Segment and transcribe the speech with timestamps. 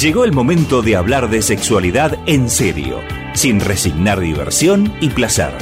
[0.00, 3.00] Llegó el momento de hablar de sexualidad en serio,
[3.34, 5.52] sin resignar diversión y placer.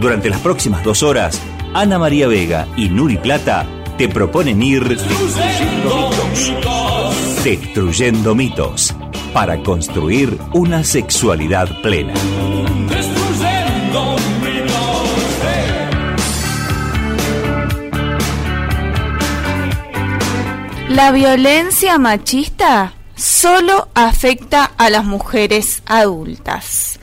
[0.00, 1.40] Durante las próximas dos horas,
[1.72, 3.64] Ana María Vega y Nuri Plata
[3.96, 8.92] te proponen ir destruyendo mitos, destruyendo mitos
[9.32, 12.14] para construir una sexualidad plena.
[20.88, 26.98] La violencia machista solo afecta a las mujeres adultas.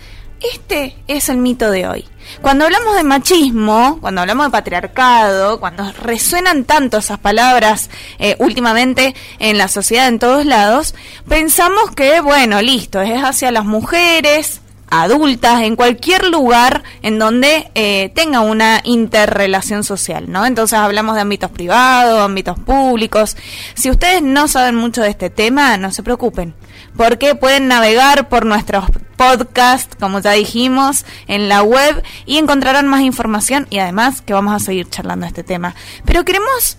[0.53, 2.05] Este es el mito de hoy.
[2.41, 7.89] Cuando hablamos de machismo, cuando hablamos de patriarcado, cuando resuenan tanto esas palabras
[8.19, 10.93] eh, últimamente en la sociedad en todos lados,
[11.27, 18.11] pensamos que, bueno, listo, es hacia las mujeres, adultas en cualquier lugar en donde eh,
[18.15, 20.45] tenga una interrelación social, ¿no?
[20.45, 23.35] Entonces hablamos de ámbitos privados, ámbitos públicos.
[23.73, 26.53] Si ustedes no saben mucho de este tema, no se preocupen,
[26.95, 28.85] porque pueden navegar por nuestros
[29.17, 34.53] podcasts, como ya dijimos, en la web y encontrarán más información y además que vamos
[34.53, 35.75] a seguir charlando este tema.
[36.05, 36.77] Pero queremos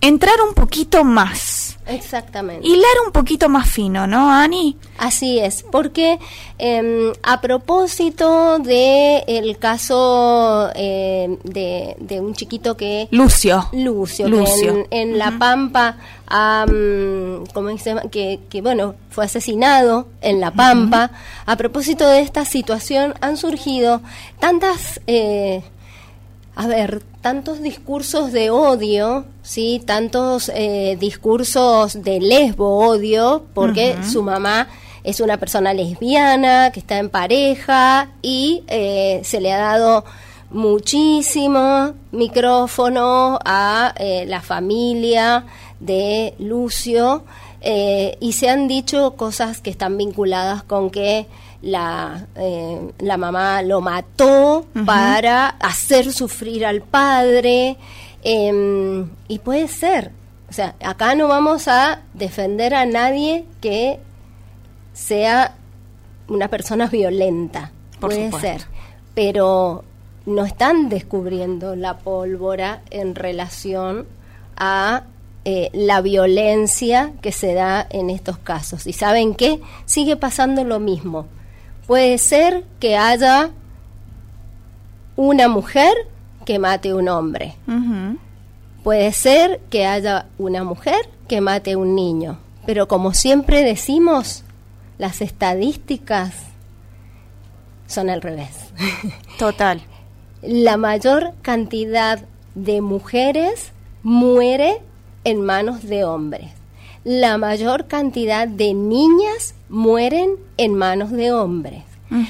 [0.00, 1.67] entrar un poquito más.
[1.88, 2.66] Exactamente.
[2.66, 4.76] Hilar un poquito más fino, ¿no, Ani?
[4.98, 6.18] Así es, porque
[6.58, 13.08] em, a propósito de el caso em, de, de, un chiquito que...
[13.10, 13.68] Lucio.
[13.72, 14.86] Lucio, Lucio.
[14.90, 15.96] que en, La Pampa,
[16.28, 21.10] como dice, que, que, bueno, fue asesinado en La Pampa.
[21.46, 24.02] A propósito de esta situación han surgido
[24.38, 25.00] tantas...
[25.06, 25.62] Eh,
[26.54, 29.82] a ver, tantos discursos de odio, ¿sí?
[29.84, 34.68] Tantos eh, discursos de lesbo odio, porque su mamá
[35.04, 40.06] es una persona lesbiana, que está en pareja y eh, se le ha dado
[40.48, 45.44] muchísimo micrófono a eh, la familia
[45.80, 47.24] de Lucio
[48.20, 51.26] y se han dicho cosas que están vinculadas con que
[51.62, 57.76] la, eh, la mamá lo mató para hacer sufrir al padre.
[58.22, 60.12] Em, y puede ser.
[60.48, 63.98] O sea, acá no vamos a defender a nadie que
[64.92, 65.54] sea
[66.28, 67.72] una persona violenta.
[68.00, 68.62] puede ser.
[69.14, 69.84] Pero
[70.26, 74.06] no están descubriendo la pólvora en relación
[74.56, 75.04] a
[75.44, 78.86] eh, la violencia que se da en estos casos.
[78.86, 79.60] ¿Y saben qué?
[79.86, 81.26] Sigue pasando lo mismo.
[81.88, 83.50] Puede ser que haya
[85.16, 85.92] una mujer
[86.44, 87.56] que mate a un hombre.
[88.84, 92.38] Puede ser que haya una mujer que mate a un niño.
[92.66, 94.44] Pero como siempre decimos,
[94.98, 96.34] las estadísticas
[97.86, 98.54] son al revés.
[99.38, 99.82] Total.
[100.42, 102.24] La mayor cantidad
[102.54, 103.72] de mujeres
[104.04, 104.80] muere
[105.24, 106.52] en manos de hombres
[107.08, 111.84] la mayor cantidad de niñas mueren en manos de hombres.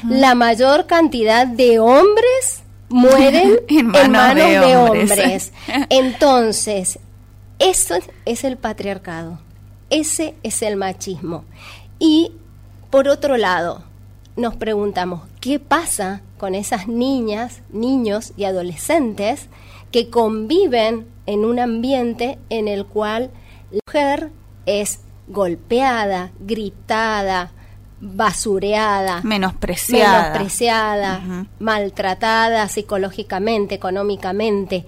[0.08, 5.52] La mayor cantidad de hombres mueren en manos, de, hombres.
[5.88, 6.98] Entonces,
[7.58, 7.94] eso
[8.24, 9.38] es el patriarcado.
[9.90, 11.44] Ese es el machismo.
[11.98, 12.32] Y
[12.90, 13.84] por otro lado,
[14.36, 19.48] nos preguntamos, ¿qué pasa con esas niñas, niños y adolescentes
[19.90, 23.30] que conviven en un ambiente en el cual
[23.70, 24.30] la mujer
[24.66, 27.52] es golpeada, gritada,
[28.00, 34.86] basureada, menospreciada, menospreciada maltratada psicológicamente, económicamente.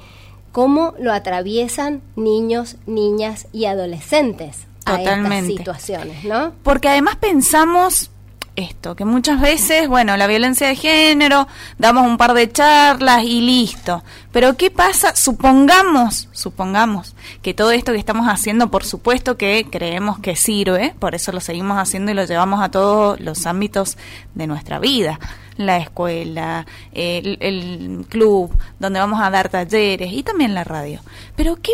[0.53, 5.35] ¿Cómo lo atraviesan niños, niñas y adolescentes Totalmente.
[5.35, 6.53] a estas situaciones, no?
[6.65, 8.10] Porque además pensamos
[8.57, 11.47] esto, que muchas veces, bueno, la violencia de género,
[11.79, 14.03] damos un par de charlas y listo.
[14.33, 15.15] Pero ¿qué pasa?
[15.17, 21.15] Supongamos, supongamos que todo esto que estamos haciendo, por supuesto que creemos que sirve, por
[21.15, 23.97] eso lo seguimos haciendo y lo llevamos a todos los ámbitos
[24.35, 25.19] de nuestra vida.
[25.57, 31.01] La escuela, el, el club, donde vamos a dar talleres y también la radio.
[31.37, 31.73] Pero ¿qué,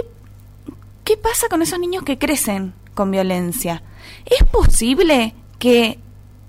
[1.04, 3.82] qué pasa con esos niños que crecen con violencia?
[4.24, 6.00] ¿Es posible que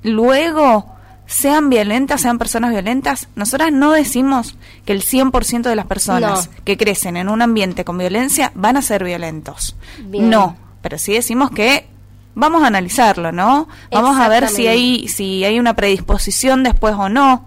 [0.07, 4.56] luego sean violentas, sean personas violentas, nosotras no decimos
[4.86, 8.81] que el 100% de las personas que crecen en un ambiente con violencia van a
[8.81, 9.75] ser violentos.
[10.09, 11.88] No, pero sí decimos que
[12.33, 13.68] vamos a analizarlo, ¿no?
[13.92, 17.45] Vamos a ver si hay si hay una predisposición después o no.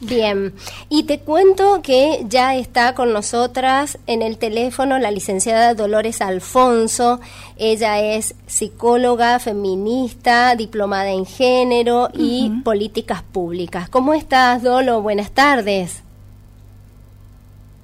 [0.00, 0.52] Bien,
[0.90, 7.18] y te cuento que ya está con nosotras en el teléfono la licenciada Dolores Alfonso.
[7.56, 13.88] Ella es psicóloga, feminista, diplomada en género y políticas públicas.
[13.88, 15.00] ¿Cómo estás, Dolo?
[15.00, 16.02] Buenas tardes.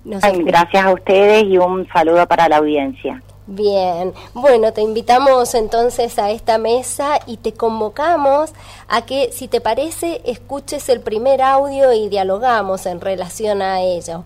[0.05, 3.23] gracias a ustedes y un saludo para la audiencia.
[3.49, 8.53] Bien, bueno, te invitamos entonces a esta mesa y te convocamos
[8.87, 14.23] a que, si te parece, escuches el primer audio y dialogamos en relación a ello.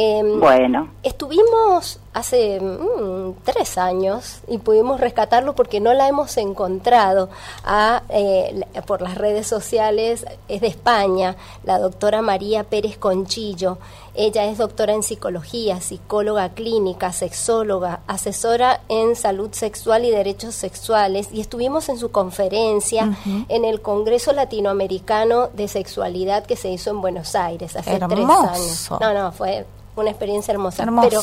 [0.00, 0.88] Em, bueno.
[1.02, 7.28] Estuvimos hace mm, tres años y pudimos rescatarlo porque no la hemos encontrado
[7.64, 13.78] a, eh, por las redes sociales, es de España, la doctora María Pérez Conchillo.
[14.14, 21.28] Ella es doctora en psicología, psicóloga clínica, sexóloga, asesora en salud sexual y derechos sexuales
[21.32, 23.16] y estuvimos en su conferencia
[23.48, 28.90] en el Congreso Latinoamericano de Sexualidad que se hizo en Buenos Aires hace tres años.
[29.00, 29.64] No, no, fue
[29.96, 30.86] una experiencia hermosa.
[31.02, 31.20] Pero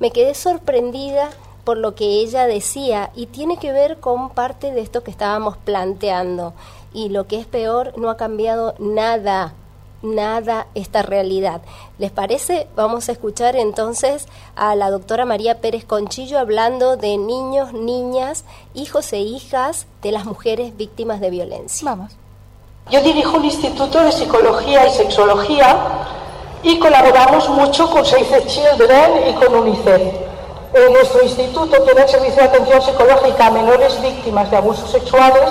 [0.00, 1.30] me quedé sorprendida
[1.64, 5.56] por lo que ella decía y tiene que ver con parte de esto que estábamos
[5.58, 6.54] planteando.
[6.94, 9.52] Y lo que es peor, no ha cambiado nada,
[10.00, 11.60] nada esta realidad.
[11.98, 12.68] ¿Les parece?
[12.74, 19.12] Vamos a escuchar entonces a la doctora María Pérez Conchillo hablando de niños, niñas, hijos
[19.12, 21.84] e hijas de las mujeres víctimas de violencia.
[21.84, 22.12] Vamos.
[22.90, 25.76] Yo dirijo un instituto de psicología y sexología
[26.62, 30.02] y colaboramos mucho con Save the Children y con UNICEF.
[30.92, 35.48] Nuestro instituto tiene el servicio de atención psicológica a menores víctimas de abusos sexuales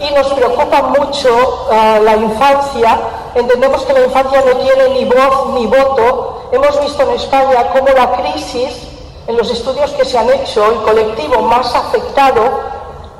[0.00, 2.98] y nos preocupa mucho eh, la infancia.
[3.34, 6.48] Entendemos que la infancia no tiene ni voz ni voto.
[6.52, 8.88] Hemos visto en España cómo la crisis,
[9.26, 12.60] en los estudios que se han hecho, el colectivo más afectado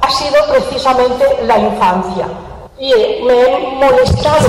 [0.01, 2.29] ha sido precisamente la infancia
[2.79, 2.93] y
[3.23, 4.49] me he molestado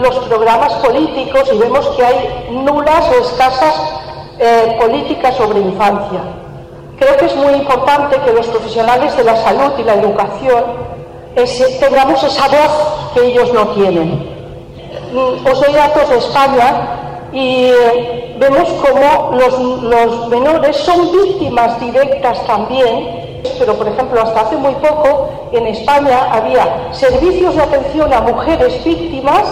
[0.00, 3.74] los programas políticos y vemos que hay nulas o escasas
[4.38, 6.20] eh, políticas sobre infancia.
[6.98, 10.64] Creo que es muy importante que los profesionales de la salud y la educación
[11.80, 14.32] tengamos esa voz que ellos no tienen.
[15.12, 21.78] Mm, os doy datos de España y eh, vemos como los, los menores son víctimas
[21.80, 23.23] directas también
[23.58, 28.82] pero por ejemplo hasta hace muy poco en España había servicios de atención a mujeres
[28.84, 29.42] víctimas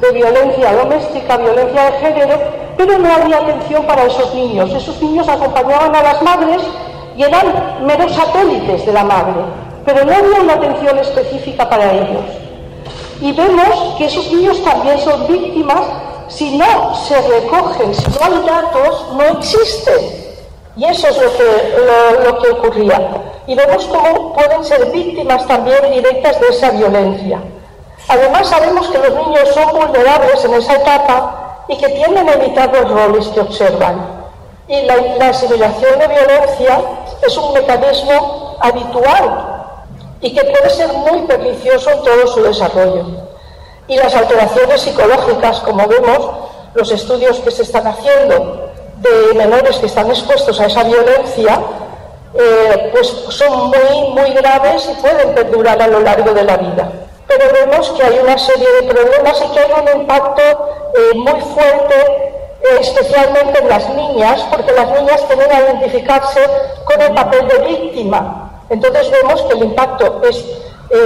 [0.00, 2.38] de violencia doméstica, violencia de género,
[2.76, 4.72] pero no había atención para esos niños.
[4.72, 6.62] Esos niños acompañaban a las madres
[7.16, 9.34] y eran meros satélites de la madre,
[9.84, 12.24] pero no había una atención específica para ellos.
[13.20, 15.82] Y vemos que esos niños también son víctimas
[16.28, 20.22] si no se recogen, si no hay datos, no existen.
[20.76, 23.31] Y eso es lo que, lo, que ocurría.
[23.46, 27.40] Y vemos cómo pueden ser víctimas también directas de esa violencia.
[28.08, 32.72] Además sabemos que los niños son vulnerables en esa etapa y que tienden a evitar
[32.72, 34.22] los roles que observan.
[34.68, 36.80] Y la, la asimilación de violencia
[37.26, 39.52] es un mecanismo habitual
[40.20, 43.04] y que puede ser muy pernicioso en todo su desarrollo.
[43.88, 46.30] Y las alteraciones psicológicas, como vemos,
[46.74, 51.60] los estudios que se están haciendo de menores que están expuestos a esa violencia,
[52.34, 56.90] eh, pues son muy, muy graves y pueden perdurar a lo largo de la vida.
[57.26, 61.40] Pero vemos que hay una serie de problemas y que hay un impacto eh, muy
[61.40, 61.94] fuerte,
[62.62, 66.40] eh, especialmente en las niñas, porque las niñas tienen a identificarse
[66.84, 68.62] con el papel de víctima.
[68.70, 70.44] Entonces vemos que el impacto es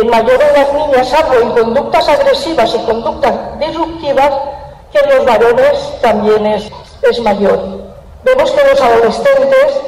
[0.07, 4.33] mayor en las niñas, salvo en conductas agresivas y conductas disruptivas,
[4.93, 6.71] que en los varones también es,
[7.09, 7.61] es mayor.
[8.25, 9.81] Vemos que los adolescentes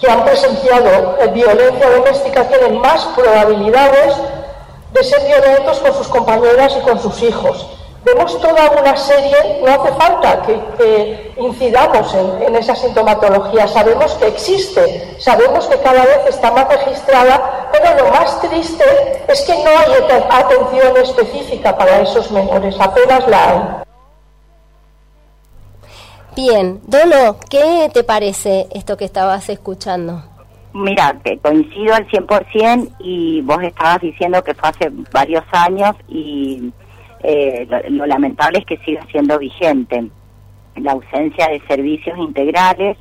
[0.00, 4.14] que han presenciado violencia doméstica tienen más probabilidades
[4.92, 7.66] de ser violentos con sus compañeras y con sus hijos.
[8.04, 15.16] Vemos toda una serie, no hace falta que, incidamos en, esa sintomatología, sabemos que existe,
[15.18, 18.84] sabemos que cada vez está más registrada, pero lo más triste
[19.28, 19.92] es que no hay
[20.30, 23.87] atención específica para esos menores, apenas la hay.
[26.38, 30.22] Bien, Dolo, ¿qué te parece esto que estabas escuchando?
[30.72, 36.72] Mira, te coincido al 100% y vos estabas diciendo que fue hace varios años y
[37.24, 40.10] eh, lo, lamentable es que siga siendo vigente.
[40.76, 42.96] La ausencia de servicios integrales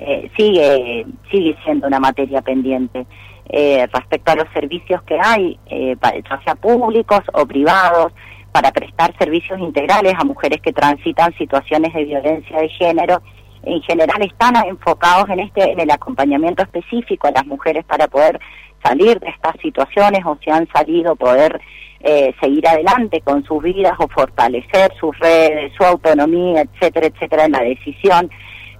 [0.00, 3.04] eh, sigue, sigue siendo una materia pendiente.
[3.50, 8.14] Eh, respecto a los servicios que hay, ya sea públicos o privados,
[8.58, 13.22] para prestar servicios integrales a mujeres que transitan situaciones de violencia de género.
[13.62, 18.40] En general están enfocados en este en el acompañamiento específico a las mujeres para poder
[18.82, 21.60] salir de estas situaciones o si han salido poder
[22.00, 27.52] eh, seguir adelante con sus vidas o fortalecer sus redes, su autonomía, etcétera, etcétera, en
[27.52, 28.28] la decisión.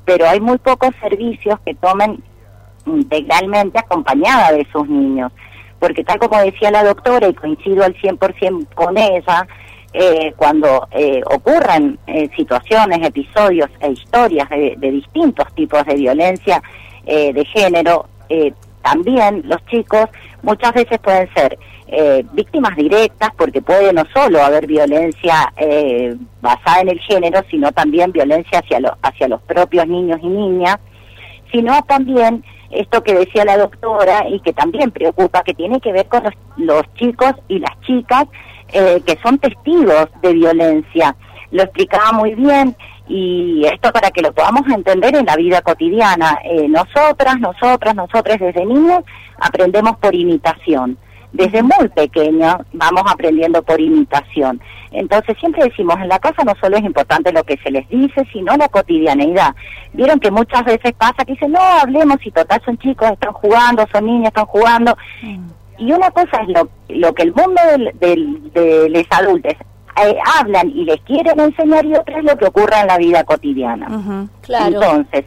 [0.04, 2.20] Pero hay muy pocos servicios que tomen
[2.84, 5.30] integralmente acompañada de sus niños.
[5.78, 9.46] Porque tal como decía la doctora, y coincido al 100% con ella,
[9.92, 16.62] eh, cuando eh, ocurran eh, situaciones, episodios e historias de, distintos tipos de violencia
[17.06, 18.52] de género, eh,
[18.82, 20.06] también los chicos
[20.42, 26.82] muchas veces pueden ser eh, víctimas directas porque puede no solo haber violencia eh, basada
[26.82, 30.78] en el género, sino también violencia hacia, hacia los propios niños y niñas,
[31.50, 36.06] sino también esto que decía la doctora y que también preocupa, que tiene que ver
[36.06, 36.24] con
[36.56, 38.24] los, chicos y las chicas
[38.72, 41.16] eh, que son testigos de violencia.
[41.50, 42.76] Lo explicaba muy bien
[43.08, 46.38] y esto para que lo podamos entender en la vida cotidiana.
[46.44, 49.04] Eh, nosotras, nosotras, nosotras desde niños
[49.40, 50.98] aprendemos por imitación.
[51.32, 54.60] Desde muy pequeños vamos aprendiendo por imitación.
[54.90, 58.26] Entonces siempre decimos, en la casa no solo es importante lo que se les dice,
[58.32, 59.54] sino la cotidianeidad.
[59.92, 63.86] Vieron que muchas veces pasa que dicen, no, hablemos y total son chicos, están jugando,
[63.92, 64.96] son niños, están jugando.
[65.22, 65.57] Mm.
[65.78, 67.60] Y una cosa es lo, lo que el mundo
[68.00, 69.54] de los adultos
[70.04, 73.24] eh, hablan y les quieren enseñar y otra es lo que ocurre en la vida
[73.24, 74.28] cotidiana.
[74.42, 74.66] claro.
[74.66, 75.24] Entonces,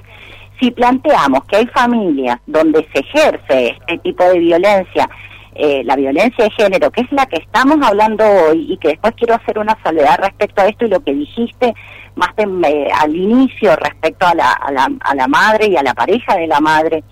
[0.60, 5.10] si planteamos que hay familias donde se ejerce este tipo de violencia,
[5.56, 9.14] eh, la violencia de género, que es la que estamos hablando hoy y que después
[9.18, 11.74] quiero hacer una salvedad respecto a esto y lo que dijiste
[12.16, 15.94] más eh, al inicio respecto a la, a, la, a la madre y a la
[15.94, 17.04] pareja de la madre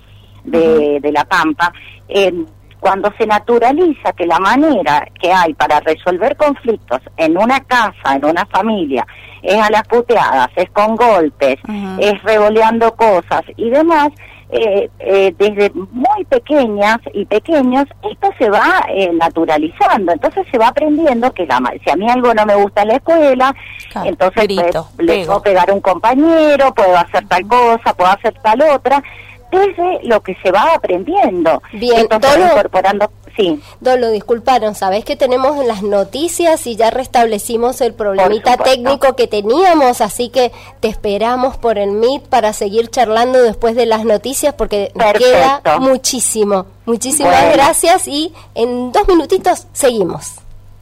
[0.43, 1.73] de, de la Pampa,
[2.07, 2.31] eh,
[2.79, 8.25] cuando se naturaliza que la manera que hay para resolver conflictos en una casa, en
[8.25, 9.05] una familia,
[9.41, 11.57] es a las puteadas, es con golpes,
[11.99, 14.09] es revoleando cosas y demás,
[14.51, 20.69] eh, eh, desde muy pequeñas y pequeños, esto se va eh, naturalizando, entonces se va
[20.69, 23.55] aprendiendo que la, si a mí algo no me gusta en la escuela,
[24.03, 28.61] entonces pues, le puedo pegar a un compañero, puedo hacer tal cosa, puedo hacer tal
[28.63, 29.03] otra,
[29.51, 31.61] desde lo que se va aprendiendo.
[31.73, 33.61] Bien, Dolo, incorporando, sí.
[33.79, 39.27] Dolo, disculparon, sabés que tenemos en las noticias y ya restablecimos el problemita técnico que
[39.27, 44.53] teníamos, así que te esperamos por el Meet para seguir charlando después de las noticias
[44.53, 46.65] porque nos queda muchísimo.
[46.85, 50.35] Muchísimas gracias y en dos minutitos seguimos.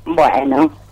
[0.05, 0.86] Bueno.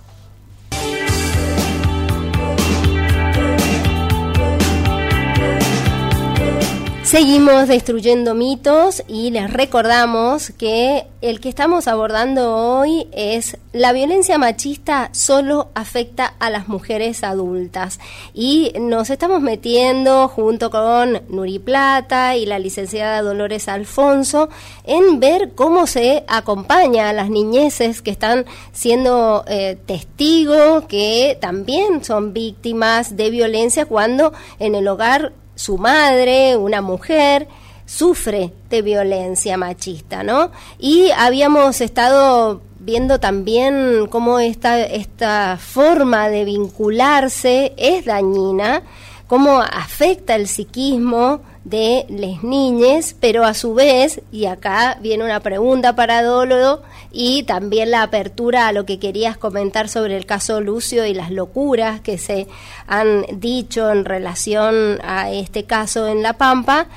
[7.16, 14.38] Seguimos destruyendo mitos y les recordamos que el que estamos abordando hoy es la violencia
[14.38, 18.02] machista solo afecta a las mujeres adultas.
[18.34, 24.50] Y nos estamos metiendo junto con Nuri Plata y la licenciada Dolores Alfonso
[24.84, 32.04] en ver cómo se acompaña a las niñeces que están siendo eh, testigos, que también
[32.04, 37.48] son víctimas de violencia cuando en el hogar su madre, una mujer,
[37.86, 40.52] sufre de violencia machista, ¿no?
[40.80, 48.84] Y habíamos estado viendo también cómo esta, esta forma de vincularse es dañina,
[49.28, 55.40] cómo afecta el psiquismo de las niñas, pero a su vez, y acá viene una
[55.40, 60.62] pregunta para Dolo y también la apertura a lo que querías comentar sobre el caso
[60.62, 62.48] Lucio y las locuras que se
[62.88, 66.88] han dicho en relación a este caso en La Pampa,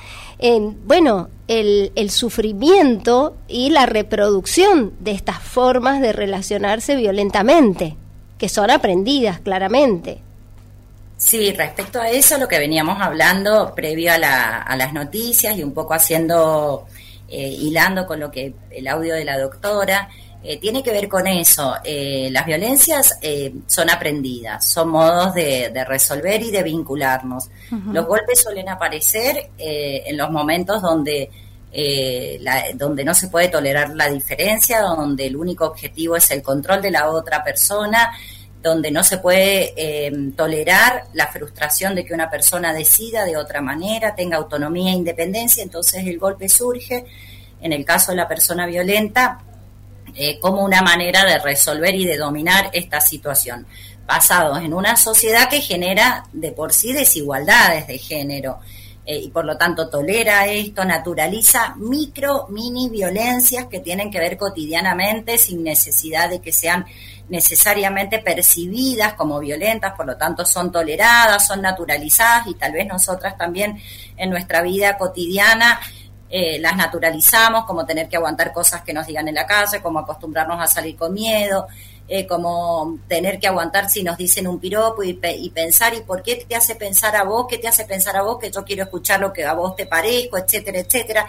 [0.84, 7.96] bueno, el, el sufrimiento y la reproducción de estas formas de relacionarse violentamente,
[8.36, 10.27] que son aprendidas claramente.
[11.18, 15.64] Sí, respecto a eso, lo que veníamos hablando previo a, la, a las noticias y
[15.64, 16.86] un poco haciendo,
[17.28, 20.08] eh, hilando con lo que el audio de la doctora,
[20.44, 21.74] eh, tiene que ver con eso.
[21.82, 23.18] Eh, las violencias
[23.66, 27.50] son aprendidas, son modos de, resolver y de vincularnos.
[27.92, 31.30] Los golpes suelen aparecer en los momentos donde,
[32.74, 36.92] donde no se puede tolerar la diferencia, donde el único objetivo es el control de
[36.92, 38.12] la otra persona
[38.62, 43.60] donde no se puede eh, tolerar la frustración de que una persona decida de otra
[43.60, 47.04] manera, tenga autonomía e independencia, entonces el golpe surge,
[47.60, 49.40] en el caso de la persona violenta,
[50.14, 53.66] eh, como una manera de resolver y de dominar esta situación,
[54.06, 58.58] basados en una sociedad que genera de por sí desigualdades de género.
[59.10, 64.36] Eh, y por lo tanto tolera esto, naturaliza micro, mini violencias que tienen que ver
[64.36, 66.84] cotidianamente sin necesidad de que sean
[67.30, 73.38] necesariamente percibidas como violentas, por lo tanto son toleradas, son naturalizadas y tal vez nosotras
[73.38, 73.80] también
[74.18, 75.80] en nuestra vida cotidiana
[76.30, 79.98] eh, las naturalizamos, como tener que aguantar cosas que nos digan en la calle, como
[79.98, 81.66] acostumbrarnos a salir con miedo,
[82.06, 86.22] eh, como tener que aguantar si nos dicen un piropo y, y, pensar, ¿y por
[86.22, 87.46] qué te hace pensar a vos?
[87.48, 89.86] ¿Qué te hace pensar a vos que yo quiero escuchar lo que a vos te
[89.86, 91.26] parezco, etcétera, etcétera?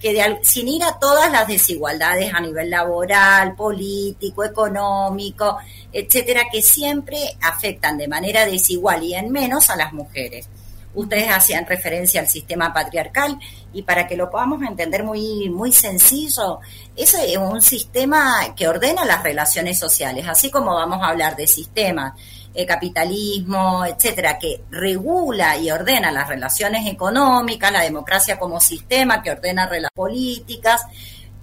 [0.00, 5.58] que sin ir a todas las desigualdades a nivel laboral, político, económico,
[5.92, 10.48] etcétera, que siempre afectan de manera desigual y en menos a las mujeres.
[10.94, 13.38] Ustedes hacían referencia al sistema patriarcal
[13.72, 16.60] y para que lo podamos entender muy, muy sencillo,
[16.96, 21.46] ese es un sistema que ordena las relaciones sociales, así como vamos a hablar de
[21.46, 22.14] sistemas
[22.52, 29.30] eh, capitalismo, etcétera, que regula y ordena las relaciones económicas, la democracia como sistema que
[29.30, 30.82] ordena las políticas.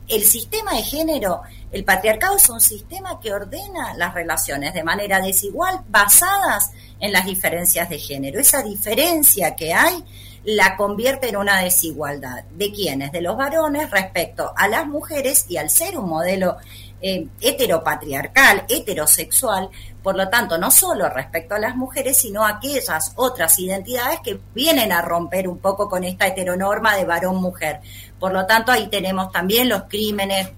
[0.07, 5.19] El sistema de género, el patriarcado es un sistema que ordena las relaciones de manera
[5.19, 8.39] desigual basadas en las diferencias de género.
[8.39, 10.03] Esa diferencia que hay
[10.45, 12.45] la convierte en una desigualdad.
[12.51, 13.11] ¿De quiénes?
[13.11, 16.55] De los varones respecto a las mujeres y al ser un modelo
[17.01, 19.69] eh, heteropatriarcal, heterosexual,
[20.01, 24.39] por lo tanto, no solo respecto a las mujeres, sino a aquellas otras identidades que
[24.53, 27.81] vienen a romper un poco con esta heteronorma de varón-mujer.
[28.19, 30.49] Por lo tanto, ahí tenemos también los crímenes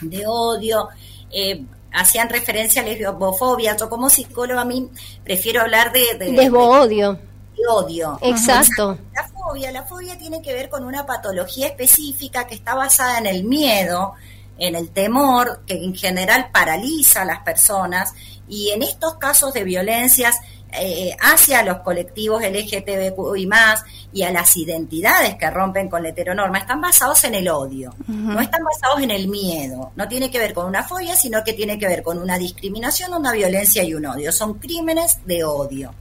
[0.00, 0.88] de odio,
[1.30, 3.76] eh, hacían referencia a lesbofobia.
[3.76, 4.88] Yo como psicóloga a mí
[5.24, 6.14] prefiero hablar de...
[6.18, 7.18] de Lesbo-odio.
[7.56, 8.18] De odio.
[8.22, 8.98] Exacto.
[9.14, 13.26] La fobia, la fobia tiene que ver con una patología específica que está basada en
[13.26, 14.14] el miedo,
[14.58, 18.14] en el temor, que en general paraliza a las personas
[18.48, 20.36] y en estos casos de violencias
[20.76, 26.08] eh, hacia los colectivos LGTBQ y más y a las identidades que rompen con la
[26.08, 30.38] heteronorma están basados en el odio, no están basados en el miedo, no tiene que
[30.40, 33.94] ver con una fobia, sino que tiene que ver con una discriminación, una violencia y
[33.94, 35.94] un odio, son crímenes de odio.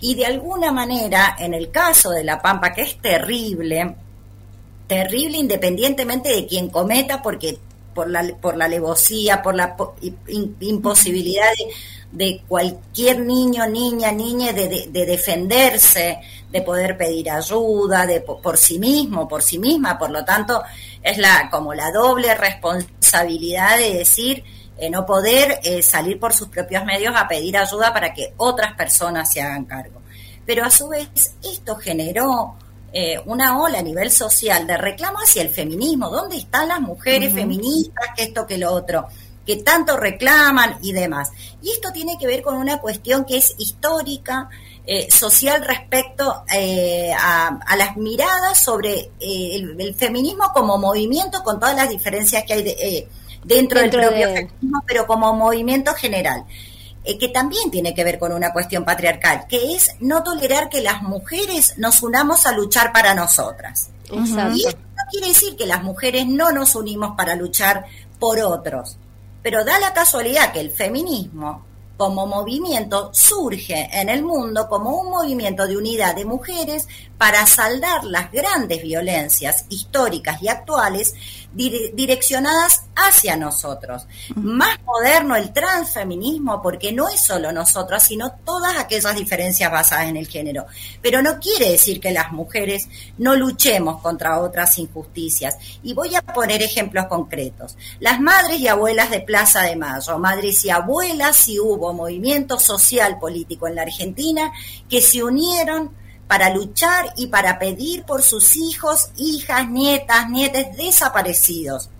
[0.00, 3.96] Y de alguna manera, en el caso de La Pampa, que es terrible,
[4.86, 7.58] terrible independientemente de quien cometa, porque
[7.98, 9.74] por la, por la alevosía, por la
[10.60, 11.50] imposibilidad
[12.12, 19.26] de, cualquier niño, niña, niña de, defenderse, de poder pedir ayuda, de por, sí mismo,
[19.26, 19.98] por sí misma.
[19.98, 20.62] Por lo tanto,
[21.02, 24.44] es la como la doble responsabilidad de decir
[24.78, 28.74] eh, no poder eh, salir por sus propios medios a pedir ayuda para que otras
[28.74, 30.02] personas se hagan cargo.
[30.46, 32.54] Pero a su vez esto generó
[32.92, 36.08] eh, una ola a nivel social de reclamo hacia el feminismo.
[36.08, 39.06] ¿Dónde están las mujeres feministas, que esto, que lo otro?
[39.44, 41.30] que tanto reclaman y demás.
[41.62, 44.50] Y esto tiene que ver con una cuestión que es histórica,
[44.84, 51.88] eh, social respecto eh, a, las miradas sobre el, feminismo como movimiento, con todas las
[51.88, 53.08] diferencias que hay
[53.42, 56.44] dentro, del propio feminismo, pero como movimiento general.
[57.04, 60.80] Eh, que también tiene que ver con una cuestión patriarcal, que es no tolerar que
[60.80, 63.90] las mujeres nos unamos a luchar para nosotras.
[64.10, 67.84] Y esto no quiere decir que las mujeres no nos unimos para luchar
[68.18, 68.96] por otros,
[69.42, 71.64] pero da la casualidad que el feminismo
[71.96, 76.86] como movimiento surge en el mundo como un movimiento de unidad de mujeres
[77.18, 81.14] para saldar las grandes violencias históricas y actuales
[81.52, 84.06] direccionadas hacia nosotros.
[84.36, 90.16] Más moderno el transfeminismo porque no es solo nosotras, sino todas aquellas diferencias basadas en
[90.16, 90.66] el género.
[91.02, 95.56] Pero no quiere decir que las mujeres no luchemos contra otras injusticias.
[95.82, 97.76] Y voy a poner ejemplos concretos.
[97.98, 103.18] Las madres y abuelas de Plaza de Mayo, madres y abuelas, si hubo movimiento social
[103.18, 104.52] político en la Argentina
[104.88, 105.90] que se unieron
[106.28, 111.90] para luchar y para pedir por sus hijos, hijas, nietas, nietes desaparecidos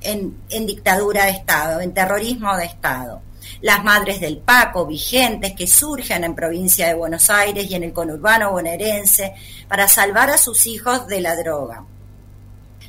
[0.00, 3.20] en, dictadura de Estado, en terrorismo de Estado.
[3.60, 7.92] Las madres del Paco vigentes que surgen en provincia de Buenos Aires y en el
[7.92, 9.34] conurbano bonaerense
[9.68, 11.84] para salvar a sus hijos de la droga.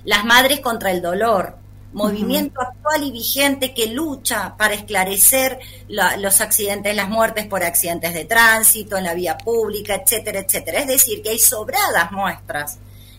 [0.05, 1.57] Las madres contra el dolor,
[1.93, 8.25] movimiento actual y vigente que lucha para esclarecer los accidentes, las muertes por accidentes de
[8.25, 10.80] tránsito, en la vía pública, etcétera, etcétera.
[10.80, 12.78] Es decir, que hay sobradas muestras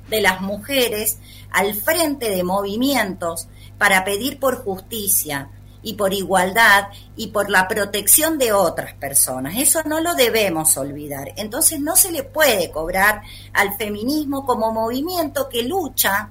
[0.08, 1.18] de las mujeres
[1.50, 5.48] al frente de movimientos para pedir por justicia
[5.82, 9.54] y por igualdad y por la protección de otras personas.
[9.56, 11.32] Eso no lo debemos olvidar.
[11.36, 16.30] Entonces no se le puede cobrar al feminismo como movimiento que lucha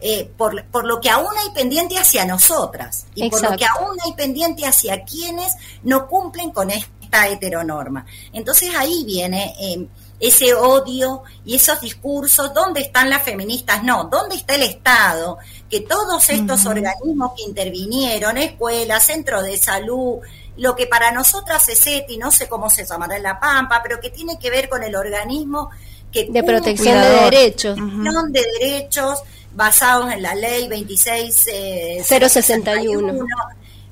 [0.00, 3.96] eh, por, por, lo que aún hay pendiente hacia nosotras y por lo que aún
[4.04, 5.54] hay pendiente hacia quienes
[5.84, 8.04] no cumplen con esta heteronorma.
[8.32, 9.88] Entonces ahí viene em,
[10.20, 13.82] ese odio y esos discursos, ¿dónde están las feministas?
[13.82, 15.38] No, ¿dónde está el Estado?
[15.70, 20.18] Que todos estos organismos que intervinieron, escuelas, centros de salud,
[20.56, 24.00] lo que para nosotras es ETI, no sé cómo se llamará en La Pampa, pero
[24.00, 25.70] que tiene que ver con el organismo
[26.12, 26.26] que...
[26.30, 27.76] De protección de derechos.
[27.76, 29.22] De derechos
[29.56, 33.12] basados en la ley 26061.
[33.12, 33.18] Eh,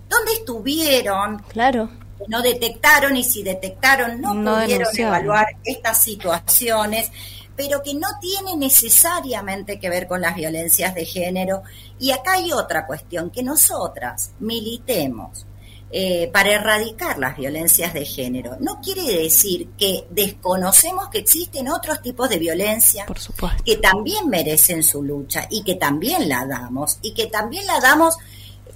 [0.08, 1.38] ¿Dónde estuvieron?
[1.48, 1.90] Claro.
[2.28, 7.10] No detectaron y si detectaron no, pudieron evaluar estas situaciones,
[7.56, 11.64] pero que no tiene necesariamente que ver con las violencias de género.
[11.98, 15.44] Y acá hay otra cuestión, que nosotras militemos
[15.96, 18.56] eh, para erradicar las violencias de género.
[18.58, 23.62] No quiere decir que desconocemos que existen otros tipos de violencia Por supuesto.
[23.62, 28.16] que también merecen su lucha y que también la damos y que también la damos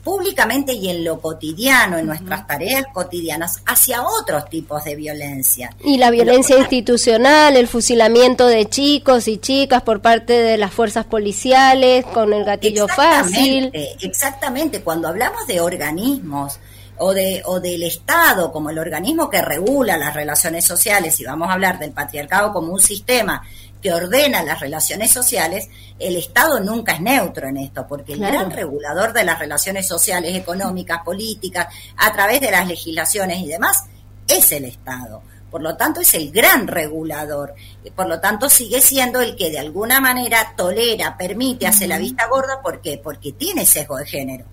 [0.04, 5.74] públicamente y en lo cotidiano, en nuestras tareas cotidianas, hacia otros tipos de violencia.
[5.85, 11.04] Y la violencia institucional, el fusilamiento de chicos y chicas por parte de las fuerzas
[11.04, 13.72] policiales con el gatillo fácil.
[14.00, 16.61] Exactamente, cuando hablamos de organismos
[17.00, 21.48] o, de, o del Estado como el organismo que regula las relaciones sociales, y vamos
[21.48, 23.42] a hablar del patriarcado como un sistema
[23.80, 28.38] que ordena las relaciones sociales, el Estado nunca es neutro en esto, porque el Claro.
[28.38, 33.84] gran regulador de las relaciones sociales, económicas, políticas, a través de las legislaciones y demás,
[34.26, 35.22] es el Estado.
[35.50, 37.54] Por lo tanto, es el gran regulador.
[37.82, 41.96] Y por lo tanto, sigue siendo el que de alguna manera tolera, permite, hace la
[41.98, 42.61] vista gorda.
[42.61, 43.00] ¿Por qué?
[43.02, 44.44] Porque tiene sesgo de género.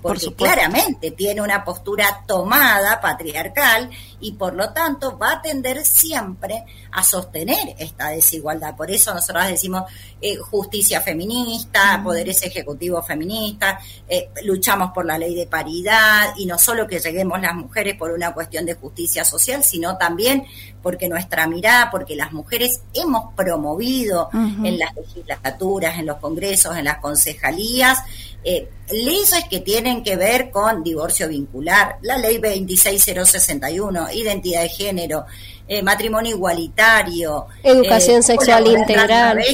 [0.00, 5.84] Por Porque claramente tiene una postura tomada, patriarcal, y por lo tanto va a tender
[5.84, 8.76] siempre a sostener esta desigualdad.
[8.76, 9.84] Por eso nosotros decimos
[10.20, 16.58] eh, justicia feminista, poderes ejecutivos feministas, eh, luchamos por la ley de paridad, y no
[16.58, 20.46] solo que lleguemos las mujeres por una cuestión de justicia social, sino también
[20.82, 26.84] porque nuestra mirada, porque las mujeres hemos promovido en las legislaturas, en los congresos, en
[26.84, 27.98] las concejalías,
[28.44, 35.26] eh, leyes que tienen que ver con divorcio vincular, la ley 26061, identidad de género,
[35.66, 39.44] eh, matrimonio igualitario, Educación sexual colaborar integral.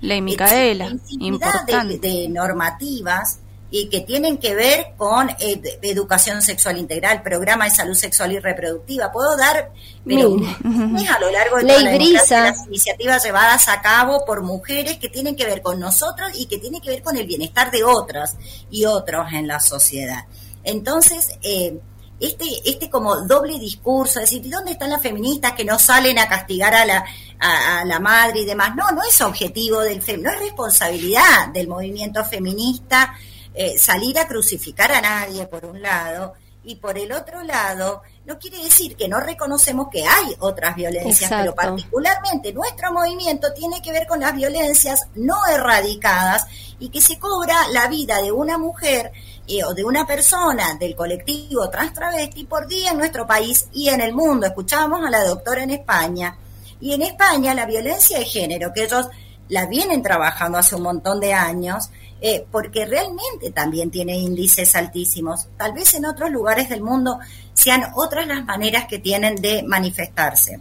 [0.00, 1.98] Ley Micaela, importante.
[1.98, 3.39] De, de normativas
[3.70, 8.40] y que tienen que ver con eh, educación sexual integral, programa de salud sexual y
[8.40, 9.12] reproductiva.
[9.12, 9.70] Puedo dar
[10.04, 15.08] pero, a lo largo de toda la las iniciativas llevadas a cabo por mujeres que
[15.08, 18.36] tienen que ver con nosotras y que tienen que ver con el bienestar de otras
[18.70, 20.24] y otros en la sociedad.
[20.64, 21.78] Entonces, eh,
[22.18, 26.28] este, este como doble discurso, es decir, ¿dónde están las feministas que no salen a
[26.28, 27.04] castigar a la,
[27.38, 28.74] a, a la madre y demás?
[28.74, 33.14] No, no es objetivo del fem, no es responsabilidad del movimiento feminista
[33.54, 38.38] eh, salir a crucificar a nadie, por un lado, y por el otro lado, no
[38.38, 43.92] quiere decir que no reconocemos que hay otras violencias, pero particularmente nuestro movimiento tiene que
[43.92, 46.46] ver con las violencias no erradicadas
[46.78, 49.10] y que se cobra la vida de una mujer
[49.48, 53.88] eh, o de una persona del colectivo trans travesti por día en nuestro país y
[53.88, 54.46] en el mundo.
[54.46, 56.36] Escuchábamos a la doctora en España
[56.78, 59.06] y en España la violencia de género, que ellos
[59.48, 65.48] la vienen trabajando hace un montón de años, eh, porque realmente también tiene índices altísimos.
[65.56, 67.18] Tal vez en otros lugares del mundo
[67.54, 70.60] sean otras las maneras que tienen de manifestarse.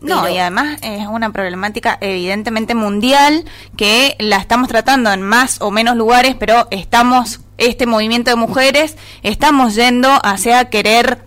[0.00, 3.44] No, y además es una problemática evidentemente mundial
[3.76, 8.96] que la estamos tratando en más o menos lugares, pero estamos, este movimiento de mujeres,
[9.22, 11.24] estamos yendo hacia querer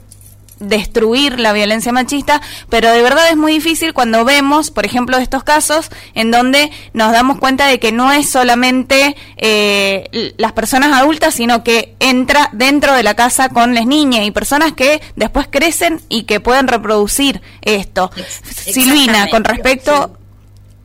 [0.60, 5.44] destruir la violencia machista, pero de verdad es muy difícil cuando vemos, por ejemplo, estos
[5.44, 11.36] casos en donde nos damos cuenta de que no es solamente eh, las personas adultas,
[11.36, 16.02] sino que entra dentro de la casa con las niñas y personas que después crecen
[16.10, 18.12] y que pueden reproducir esto.
[18.56, 20.18] Silvina, con respecto...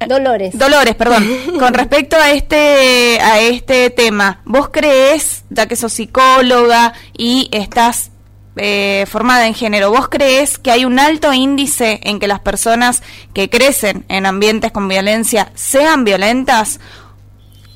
[0.07, 0.59] Dolores.
[0.59, 1.29] Dolores, perdón.
[1.61, 8.11] Con respecto a este a este tema, ¿vos crees, ya que sos psicóloga y estás
[8.57, 13.03] eh, formada en género, ¿vos crees que hay un alto índice en que las personas
[13.33, 16.79] que crecen en ambientes con violencia sean violentas?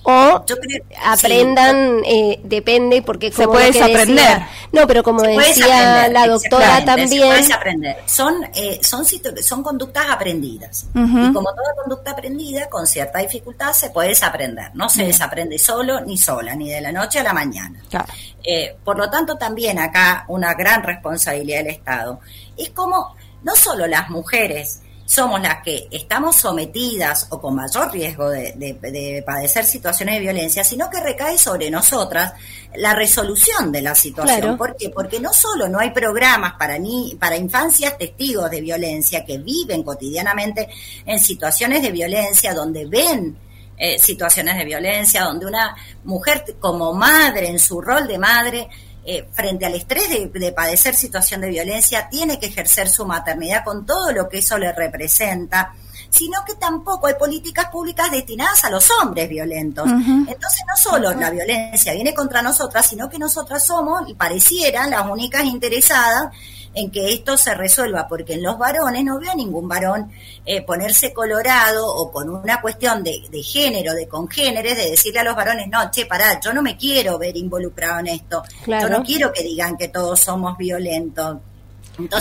[0.08, 4.42] O creo- aprendan, eh, depende, porque Se como puede que decía- desaprender.
[4.72, 7.96] no, pero como Se puede decía la doctora se también, puede desaprender.
[8.06, 9.04] Son, eh, son,
[9.42, 10.86] son conductas aprendidas.
[10.94, 14.70] Y como toda conducta aprendida, con cierta dificultad se puede desaprender.
[14.74, 17.80] No se desaprende solo ni sola, ni de la noche a la mañana.
[17.90, 18.06] Claro.
[18.44, 22.20] Eh, por lo tanto, también acá una gran responsabilidad del Estado.
[22.56, 28.28] Es como no solo las mujeres somos las que estamos sometidas o con mayor riesgo
[28.28, 32.32] de, de- de padecer situaciones de violencia, sino que recae sobre nosotras
[32.74, 34.40] la resolución de la situación.
[34.40, 34.56] Claro.
[34.58, 34.90] ¿Por qué?
[34.90, 39.84] Porque no solo no hay programas para, ni, para infancias testigos de violencia que viven
[39.84, 40.68] cotidianamente
[41.06, 43.38] en situaciones de violencia, donde ven
[43.78, 48.68] eh, situaciones de violencia, donde una mujer como madre, en su rol de madre,
[49.06, 53.64] eh, frente al estrés de, de padecer situación de violencia, tiene que ejercer su maternidad
[53.64, 55.72] con todo lo que eso le representa,
[56.10, 59.86] sino que tampoco hay políticas públicas destinadas a los hombres violentos.
[59.86, 65.08] Entonces no solo la violencia viene contra nosotras, sino que nosotras somos, y parecieran, las
[65.08, 66.32] únicas interesadas
[66.76, 70.12] en que esto se resuelva, porque en los varones no veo a ningún varón
[70.44, 75.34] eh, ponerse colorado o con una cuestión de, género, de congéneres, de decirle a los
[75.34, 79.32] varones, no, che, pará, yo no me quiero ver involucrado en esto, yo no quiero
[79.32, 81.38] que digan que todos somos violentos.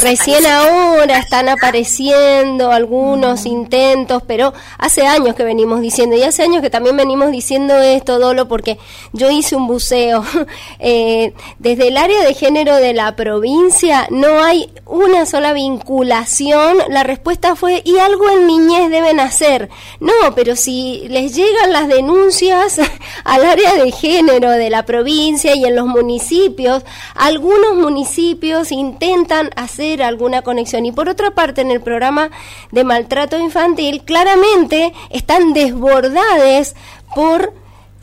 [0.02, 3.48] Recién ahora están apareciendo algunos mm.
[3.48, 8.18] intentos, pero hace años que venimos diciendo, y hace años que también venimos diciendo esto,
[8.18, 8.78] Dolo, porque
[9.12, 10.24] yo hice un buceo.
[10.80, 16.78] Eh, desde el área de género de la provincia no hay una sola vinculación.
[16.90, 19.70] La respuesta fue, y algo en niñez deben hacer.
[20.00, 22.80] No, pero si les llegan las denuncias
[23.24, 26.84] al área de género de la provincia y en los municipios,
[27.16, 29.65] algunos municipios intentan hacer
[30.02, 30.86] alguna conexión.
[30.86, 32.32] Y por otra parte, en el programa
[32.72, 36.76] de maltrato infantil, claramente están desbordadas
[37.14, 37.54] por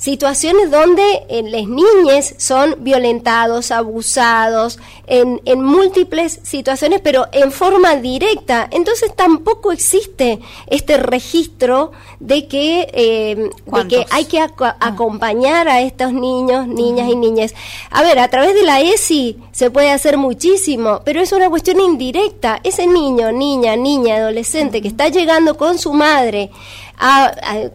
[0.03, 7.95] situaciones donde eh, las niñas son violentados, abusados, en, en, múltiples situaciones, pero en forma
[7.95, 8.67] directa.
[8.73, 14.77] Entonces tampoco existe este registro de que, eh, de que hay que ah.
[14.81, 17.55] acompañar a estos niños, niñas y niñas.
[17.91, 21.79] A ver, a través de la ESI se puede hacer muchísimo, pero es una cuestión
[21.81, 22.59] indirecta.
[22.65, 26.51] Ese niño, niña, niña, adolescente que está llegando con su madre,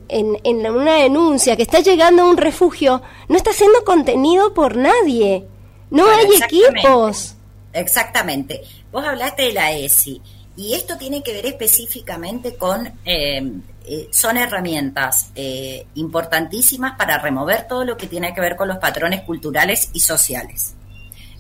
[0.10, 5.46] en, una denuncia, que está llegando a un refugio, no está siendo contenido por nadie.
[5.90, 7.36] No hay equipos.
[7.74, 8.62] Exactamente.
[8.92, 10.22] Vos hablaste de la ESI
[10.56, 13.52] y esto tiene que ver específicamente con, eh,
[13.86, 18.78] eh, son herramientas eh, importantísimas para remover todo lo que tiene que ver con los
[18.78, 20.74] patrones culturales y sociales.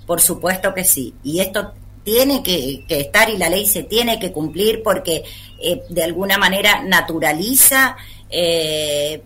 [0.06, 1.16] Por supuesto que sí.
[1.24, 1.74] Y esto
[2.08, 5.26] tiene que, estar y la ley se tiene que cumplir porque
[5.60, 7.98] eh, de alguna manera naturaliza
[8.30, 9.24] eh,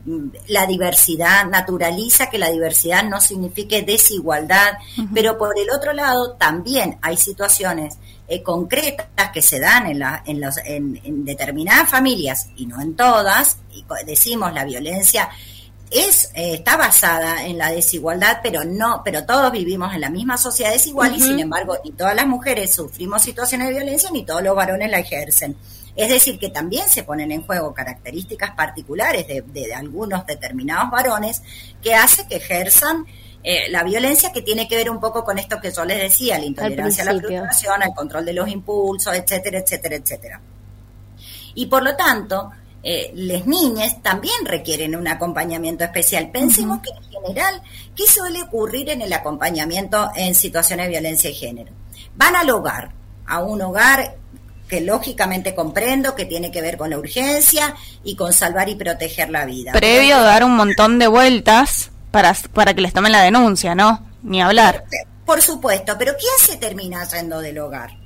[0.48, 4.80] la diversidad, naturaliza que la diversidad no signifique desigualdad,
[5.14, 10.24] pero por el otro lado también hay situaciones eh, concretas que se dan en, la,
[10.26, 15.30] en, los, en, en determinadas familias y no en todas, y decimos la violencia
[15.92, 20.38] es eh, está basada en la desigualdad, pero no, pero todos vivimos en la misma
[20.38, 24.42] sociedad desigual y sin embargo ni todas las mujeres sufrimos situaciones de violencia ni todos
[24.42, 25.56] los varones la ejercen.
[25.94, 31.42] Es decir, que también se ponen en juego características particulares de, de, algunos determinados varones
[31.84, 33.06] que hace que ejerzan
[33.44, 36.38] eh, la violencia que tiene que ver un poco con esto que yo les decía,
[36.38, 40.42] la intolerancia a la frustración, el control de los impulsos, etcétera, etcétera, etcétera.
[41.56, 42.52] Y por lo tanto,
[42.84, 46.32] eh, las niñas también requieren un acompañamiento especial.
[46.32, 47.62] Pensemos que en general,
[47.96, 51.72] ¿qué suele ocurrir en el acompañamiento en situaciones de violencia de género?
[52.16, 52.92] Van al hogar,
[53.28, 54.16] a un hogar
[54.68, 59.30] que lógicamente comprendo que tiene que ver con la urgencia y con salvar y proteger
[59.30, 59.74] la vida.
[59.74, 64.08] Previo a dar un montón de vueltas para, para que les tomen la denuncia, ¿no?
[64.24, 64.86] Ni hablar.
[65.26, 68.01] Por supuesto, pero ¿quién se termina yendo del hogar?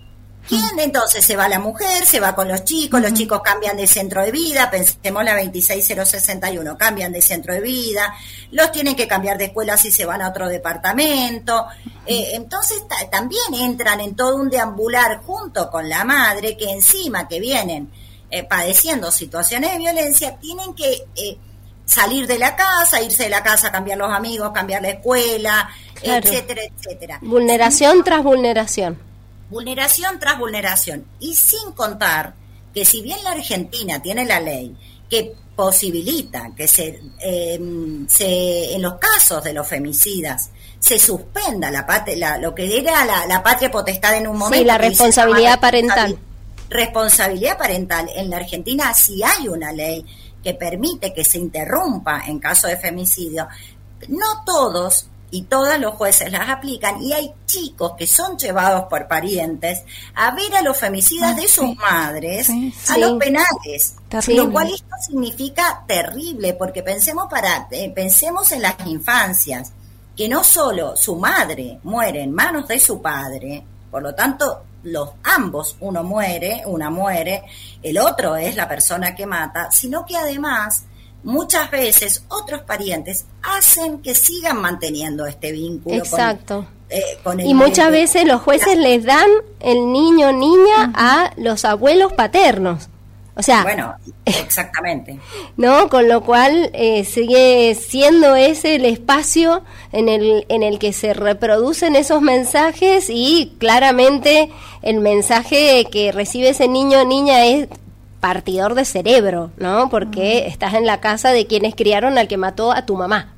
[0.48, 3.88] ¿Quién entonces se va la mujer, se va con los chicos, los chicos cambian de
[3.88, 8.14] centro de vida, pensemos la 26061, cambian de centro de vida,
[8.52, 11.66] los tienen que cambiar de escuela si se van a otro departamento,
[12.06, 17.40] eh, entonces también entran en todo un deambular junto con la madre que encima que
[17.40, 17.90] vienen
[18.30, 21.38] eh, padeciendo situaciones de violencia, tienen que eh,
[21.86, 25.70] salir de la casa, irse de la casa, cambiar los amigos, cambiar la escuela,
[26.04, 27.20] etcétera, etcétera.
[27.24, 29.15] Vulneración tras vulneración
[29.50, 31.06] vulneración tras vulneración.
[31.20, 32.34] Y sin contar
[32.74, 34.76] que si bien la Argentina tiene la ley
[35.10, 41.86] que posibilita que se, em, se en los casos de los femicidas se suspenda la,
[42.18, 44.60] la lo que era la, patria potestad en un momento.
[44.60, 46.20] Sí, la responsabilidad parental.
[46.70, 48.10] Responsabilidad parental.
[48.16, 50.06] En la Argentina sí hay una ley
[50.44, 53.48] que permite que se interrumpa en caso de femicidio.
[54.10, 59.06] No todos y todos los jueces las aplican y hay chicos que son llevados por
[59.06, 59.84] parientes
[60.16, 62.50] a ver a los femicidas ah, de sus madres
[62.90, 63.96] a los penales
[64.30, 69.74] lo cual esto significa terrible porque pensemos para eh, pensemos en las infancias
[70.16, 75.10] que no solo su madre muere en manos de su padre por lo tanto los
[75.24, 77.44] ambos uno muere una muere
[77.84, 80.86] el otro es la persona que mata sino que además
[81.26, 85.96] muchas veces otros parientes hacen que sigan manteniendo este vínculo.
[85.96, 86.68] Exacto.
[86.90, 87.02] Eh,
[87.40, 92.90] y muchas veces los jueces les dan el niño niña a los abuelos paternos.
[93.38, 95.20] O sea, bueno, exactamente.
[95.58, 95.90] ¿No?
[95.90, 101.14] Con lo cual eh, sigue siendo ese el espacio en el, en el que se
[101.14, 104.52] reproducen esos mensajes y claramente
[104.84, 107.68] el mensaje que recibe ese niño o niña es
[108.26, 109.88] partidor de cerebro, ¿no?
[109.88, 113.36] Porque estás en la casa de quienes criaron al que mató a tu mamá.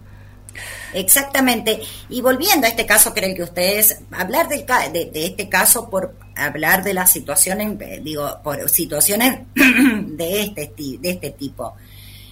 [0.93, 1.81] Exactamente.
[2.07, 6.15] Y volviendo a este caso el que ustedes, hablar del, de, de este caso por
[6.37, 11.75] hablar de las situaciones, digo, por situaciones de este, de este tipo.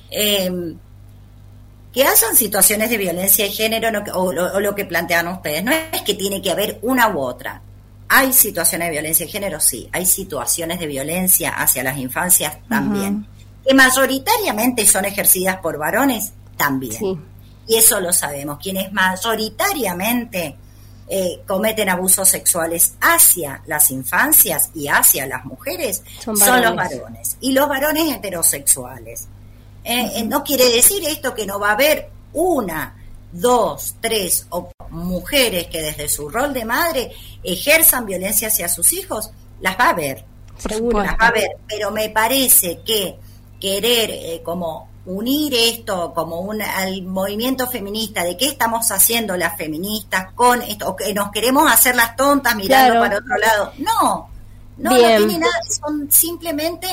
[0.09, 0.49] Eh,
[1.91, 5.61] que hayan situaciones de violencia de género o, lo que plantean ustedes.
[5.61, 7.61] No es que tiene que haber una u otra.
[8.07, 9.89] Hay situaciones de violencia de género, sí.
[9.91, 13.27] Hay situaciones de violencia hacia las infancias también.
[13.65, 17.23] Que mayoritariamente son ejercidas por varones también.
[17.67, 18.59] Y eso lo sabemos.
[18.61, 20.55] Quienes mayoritariamente
[21.07, 27.37] eh, cometen abusos sexuales hacia las infancias y hacia las mujeres son, son los varones.
[27.41, 29.27] Y los varones heterosexuales.
[29.83, 32.94] Eh, no quiere decir esto que no va a haber una,
[33.35, 37.11] dos, tres o mujeres que desde su rol de madre
[37.43, 40.25] ejerzan violencia hacia sus hijos, las va a haber.
[40.57, 41.03] Seguro.
[41.03, 43.17] Las va a haber, pero me parece que
[43.59, 49.55] querer eh, como unir esto como un al movimiento feminista de qué estamos haciendo las
[49.55, 54.29] feministas con esto o que nos queremos hacer las tontas mirando para otro lado no
[54.77, 56.87] no, no tiene nada son simplemente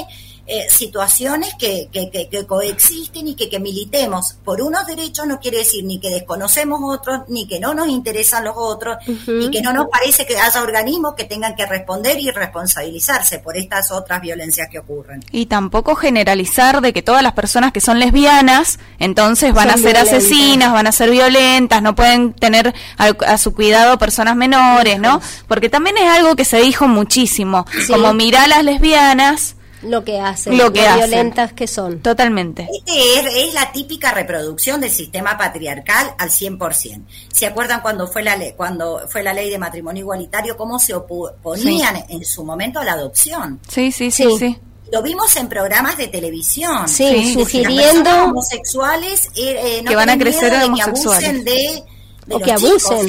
[0.44, 5.58] eh, situaciones que, que, que, coexisten y que, que militemos por unos derechos no quiere
[5.58, 9.72] decir ni que desconocemos otros, ni que no nos interesan los otros, y que no
[9.72, 14.68] nos parece que haya organismos que tengan que responder y responsabilizarse por estas otras violencias
[14.68, 15.24] que ocurren.
[15.30, 19.96] Y tampoco generalizar de que todas las personas que son lesbianas entonces van a ser
[19.96, 25.20] asesinas, van a ser violentas, no pueden tener a, su cuidado personas menores, ¿no?
[25.46, 30.20] Porque también es algo que se dijo muchísimo, como mirar a las lesbianas lo que
[30.20, 32.00] hacen, lo que violentas que son.
[32.00, 32.68] Totalmente.
[32.72, 37.04] Este es, la típica reproducción del sistema patriarcal al 100%.
[37.32, 40.94] ¿Se acuerdan cuando fue la ley, cuando fue la ley de matrimonio igualitario, cómo se
[40.94, 43.60] oponían en su momento a la adopción?
[43.68, 44.58] Sí, sí, sí, sí.
[44.92, 46.86] Lo vimos en programas de televisión.
[46.86, 51.20] Sí, sugiriendo homosexuales eh, eh, que van a crecer de homosexuales.
[51.20, 51.84] Que abusen de
[52.30, 53.06] o que abusen,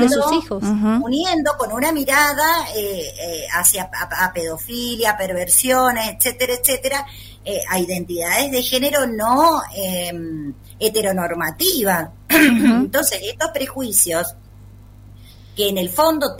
[0.00, 0.62] de sus hijos.
[1.02, 7.06] Uniendo con una mirada eh, eh, hacia a, pedofilia, perversiones, etcétera, etcétera,
[7.44, 12.10] eh, a identidades de género no em, heteronormativas.
[12.28, 14.34] Entonces, estos prejuicios
[15.56, 16.34] que en el fondo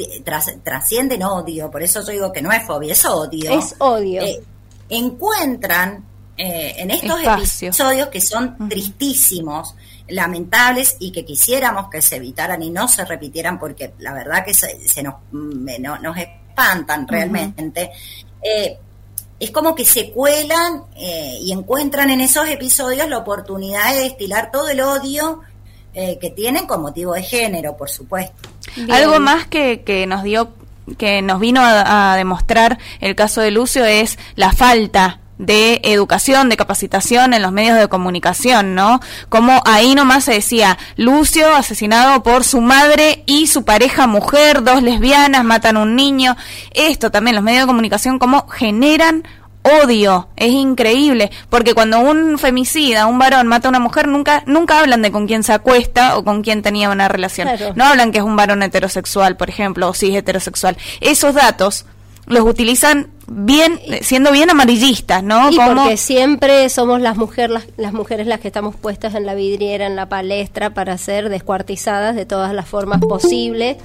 [0.62, 3.58] trascienden odio, por eso yo digo que no es fobia, es odio.
[3.58, 4.22] Es odio.
[4.88, 6.04] encuentran
[6.36, 9.74] en estos episodios que son tristísimos,
[10.08, 14.54] lamentables y que quisiéramos que se evitaran y no se repitieran porque la verdad que
[14.54, 17.90] se, nos, nos espantan realmente.
[18.42, 18.78] Eh,
[19.40, 24.52] es como que se cuelan eh, y encuentran en esos episodios la oportunidad de destilar
[24.52, 25.40] todo el odio
[25.94, 28.48] eh, que tienen con motivo de género, por supuesto.
[28.90, 30.52] Algo más que, que nos dio
[30.96, 36.56] que nos vino a, demostrar el caso de Lucio es la falta de educación, de
[36.56, 39.00] capacitación en los medios de comunicación, ¿no?
[39.28, 44.82] Como ahí nomás se decía, Lucio asesinado por su madre y su pareja mujer, dos
[44.82, 46.36] lesbianas, matan un niño.
[46.72, 49.24] Esto también, los medios de comunicación, como generan
[49.62, 54.78] odio, es increíble, porque cuando un femicida, un varón mata a una mujer, nunca nunca
[54.78, 57.48] hablan de con quién se acuesta o con quién tenía una relación.
[57.74, 60.76] No hablan que es un varón heterosexual, por ejemplo, o si es heterosexual.
[61.00, 61.86] Esos datos
[62.26, 65.50] los utilizan bien siendo bien amarillistas, ¿no?
[65.50, 69.86] Y porque siempre somos las mujeres las, mujeres las que estamos puestas en la vidriera,
[69.86, 73.76] en la palestra para ser descuartizadas de todas las formas posibles.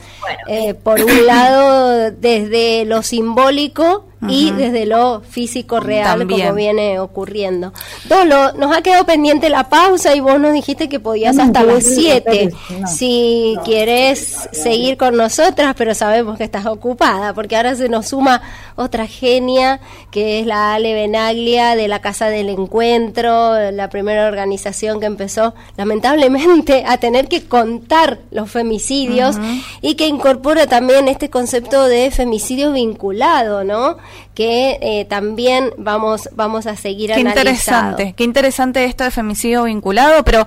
[0.47, 7.71] Eh, por un lado desde lo simbólico y desde lo físico real como viene ocurriendo.
[8.09, 11.83] Dolo, nos ha quedado pendiente la pausa y vos nos dijiste que podías hasta las
[11.83, 12.51] 7.
[12.87, 18.41] Si quieres seguir con nosotras, pero sabemos que estás ocupada, porque ahora se nos suma
[18.75, 19.79] otra genia,
[20.11, 25.53] que es la Ale Benaglia de la Casa del Encuentro, la primera organización que empezó
[25.75, 29.37] lamentablemente a tener que contar los femicidios
[29.81, 33.97] y que incorpora también este concepto de femicidio vinculado, ¿no?
[34.37, 40.23] que eh, también vamos, vamos a seguir qué interesante, qué interesante esto de femicidio vinculado,
[40.23, 40.45] pero...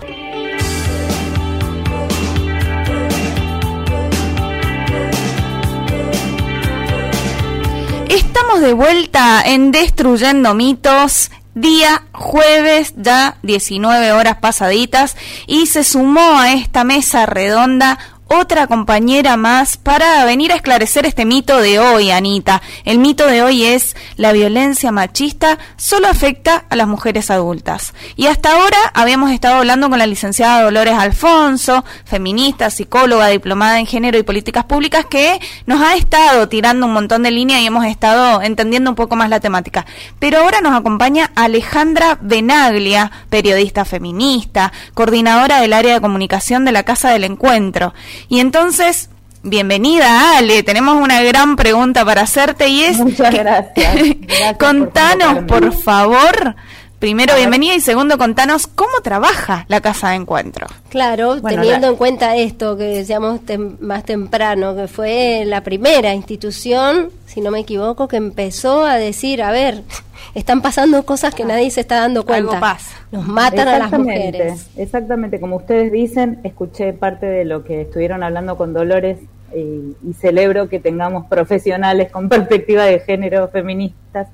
[8.40, 15.14] Estamos de vuelta en Destruyendo Mitos, día jueves, ya 19 horas pasaditas,
[15.46, 17.98] y se sumó a esta mesa redonda
[18.32, 22.62] otra compañera más para venir a esclarecer este mito de hoy, Anita.
[22.84, 27.92] El mito de hoy es la violencia machista solo afecta a las mujeres adultas.
[28.14, 33.86] Y hasta ahora habíamos estado hablando con la licenciada Dolores Alfonso, feminista, psicóloga, diplomada en
[33.86, 37.84] género y políticas públicas, que nos ha estado tirando un montón de líneas y hemos
[37.84, 39.86] estado entendiendo un poco más la temática.
[40.20, 46.84] Pero ahora nos acompaña Alejandra Benaglia, periodista feminista, coordinadora del área de comunicación de la
[46.84, 47.92] Casa del Encuentro.
[48.28, 49.10] Y entonces,
[49.42, 52.98] bienvenida Ale, tenemos una gran pregunta para hacerte y es...
[52.98, 53.96] Muchas gracias.
[54.58, 56.56] contanos, por, favor,
[57.00, 60.66] Primero, bienvenida y segundo, contanos cómo trabaja la Casa de Encuentro.
[60.90, 63.40] Claro, teniendo en cuenta esto que decíamos
[63.80, 69.42] más temprano, que fue la primera institución, si no me equivoco, que empezó a decir,
[69.42, 69.82] a ver,
[70.34, 72.50] están pasando cosas que nadie se está dando cuenta.
[72.50, 72.94] Algo pasa.
[73.10, 74.66] Nos matan a las mujeres.
[74.76, 79.20] Exactamente, como ustedes dicen, escuché parte de lo que estuvieron hablando con Dolores
[79.56, 84.28] y, y celebro que tengamos profesionales con perspectiva de género feministas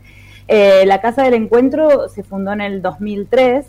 [0.49, 3.67] eh, la Casa del Encuentro se fundó en el 2003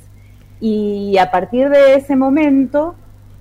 [0.60, 2.96] y a partir de ese momento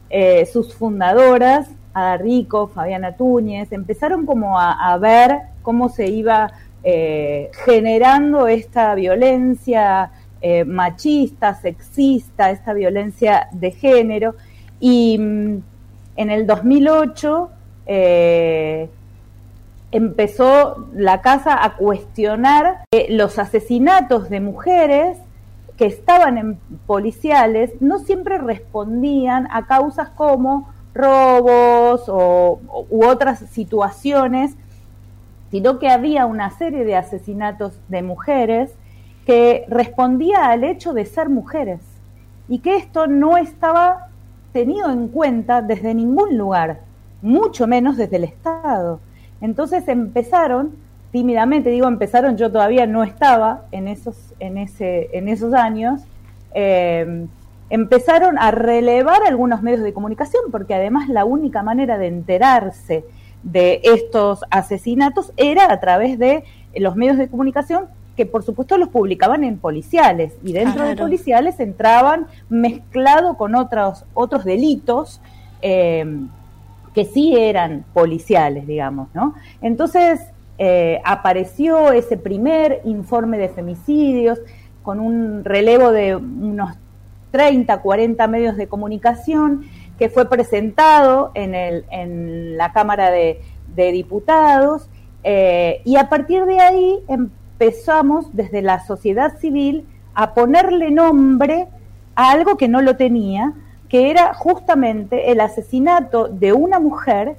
[0.09, 7.51] eh, sus fundadoras, Ada Rico, Fabiana Túñez, empezaron como a, ver cómo se iba eh,
[7.65, 10.11] generando esta violencia
[10.67, 14.37] machista, sexista, esta violencia de género.
[14.79, 15.63] Y mm,
[16.17, 17.51] en el 2008
[19.97, 25.19] empezó la casa a cuestionar los asesinatos de mujeres
[25.77, 34.55] que estaban en policiales no siempre respondían a causas como robos o, u otras situaciones,
[35.51, 38.73] sino que había una serie de asesinatos de mujeres
[39.27, 41.81] que respondía al hecho de ser mujeres
[42.49, 44.09] y que esto no estaba
[44.53, 46.81] tenido en cuenta desde ningún lugar,
[47.21, 49.01] mucho menos desde el Estado.
[49.41, 50.73] Entonces empezaron
[51.17, 56.03] tímidamente, digo empezaron, yo todavía no estaba en esos, en ese, en esos años,
[56.53, 57.27] eh,
[57.71, 63.05] empezaron a relevar algunos medios de comunicación, porque además la única manera de enterarse
[63.43, 68.89] de estos asesinatos era a través de los medios de comunicación que por supuesto los
[68.89, 75.21] publicaban en policiales y dentro de policiales entraban mezclado con otros otros delitos
[75.63, 76.05] eh,
[76.97, 79.35] que sí eran policiales, digamos, ¿no?
[79.61, 80.19] Entonces
[80.57, 84.41] eh, apareció ese primer informe de femicidios
[84.83, 86.71] con un relevo de unos
[87.33, 89.67] 30, 40 medios de comunicación
[89.99, 93.43] que fue presentado en, el, en la Cámara de,
[93.77, 94.89] Diputados
[95.23, 101.69] eh, y a partir de ahí empezamos desde la sociedad civil a ponerle nombre
[102.15, 103.53] a algo que no lo tenía,
[103.89, 107.37] que era justamente el asesinato de una mujer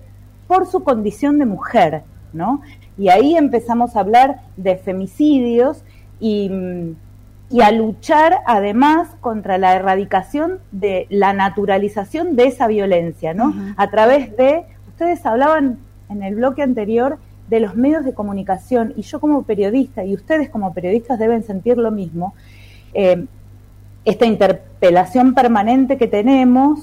[0.48, 2.62] por su condición de mujer, ¿no?
[2.98, 5.84] Y ahí empezamos a hablar de femicidios
[6.20, 6.52] y,
[7.62, 13.54] a luchar además contra la erradicación de la naturalización de esa violencia, ¿no?
[13.78, 15.80] A través de, ustedes hablaban
[16.10, 17.20] en el bloque anterior
[17.50, 21.78] de los medios de comunicación y yo como periodista y ustedes como periodistas deben sentir
[21.78, 22.34] lo mismo.
[22.94, 23.26] Eh,
[24.08, 26.80] esta interpelación permanente que tenemos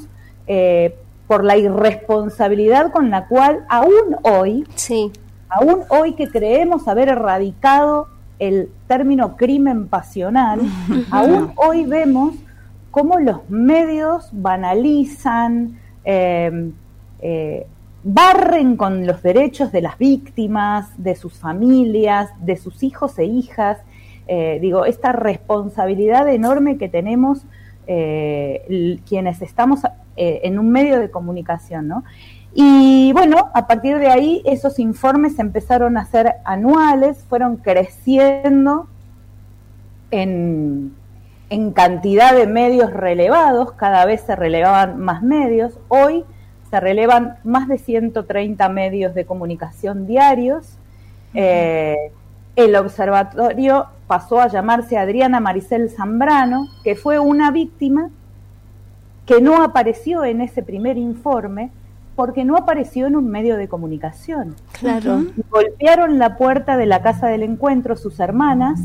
[0.46, 0.94] eh,
[1.26, 5.10] por la irresponsabilidad con la cual aún hoy, sí.
[5.48, 8.08] aún hoy que creemos haber erradicado
[8.38, 10.60] el término crimen pasional,
[11.10, 12.34] aún hoy vemos
[12.90, 16.70] cómo los medios banalizan, eh,
[17.20, 17.66] eh,
[18.02, 23.78] barren con los derechos de las víctimas, de sus familias, de sus hijos e hijas,
[24.26, 27.44] eh, digo, esta responsabilidad enorme que tenemos
[27.86, 29.80] eh, quienes estamos
[30.16, 32.04] eh, en un medio de comunicación, ¿no?
[32.54, 38.86] Y bueno, a partir de ahí esos informes empezaron a ser anuales, fueron creciendo
[40.10, 40.94] en,
[41.50, 46.24] en cantidad de medios relevados, cada vez se relevaban más medios, hoy
[46.70, 50.78] se relevan más de 130 medios de comunicación diarios.
[51.34, 58.10] el observatorio pasó a llamarse Adriana Maricel Zambrano, que fue una víctima
[59.26, 61.70] que no apareció en ese primer informe
[62.16, 64.54] porque no apareció en un medio de comunicación.
[64.78, 65.24] Claro.
[65.50, 68.80] Golpearon la puerta de la casa del encuentro sus hermanas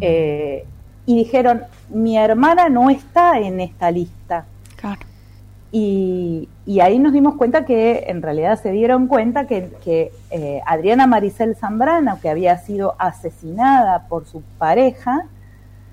[0.00, 0.64] eh,
[1.06, 4.46] y dijeron, mi hermana no está en esta lista.
[4.76, 5.00] Claro.
[5.76, 6.48] Y,
[6.80, 12.20] ahí nos dimos cuenta que en realidad se dieron cuenta que, eh, Adriana Maricel Zambrana,
[12.22, 15.26] que había sido asesinada por su pareja,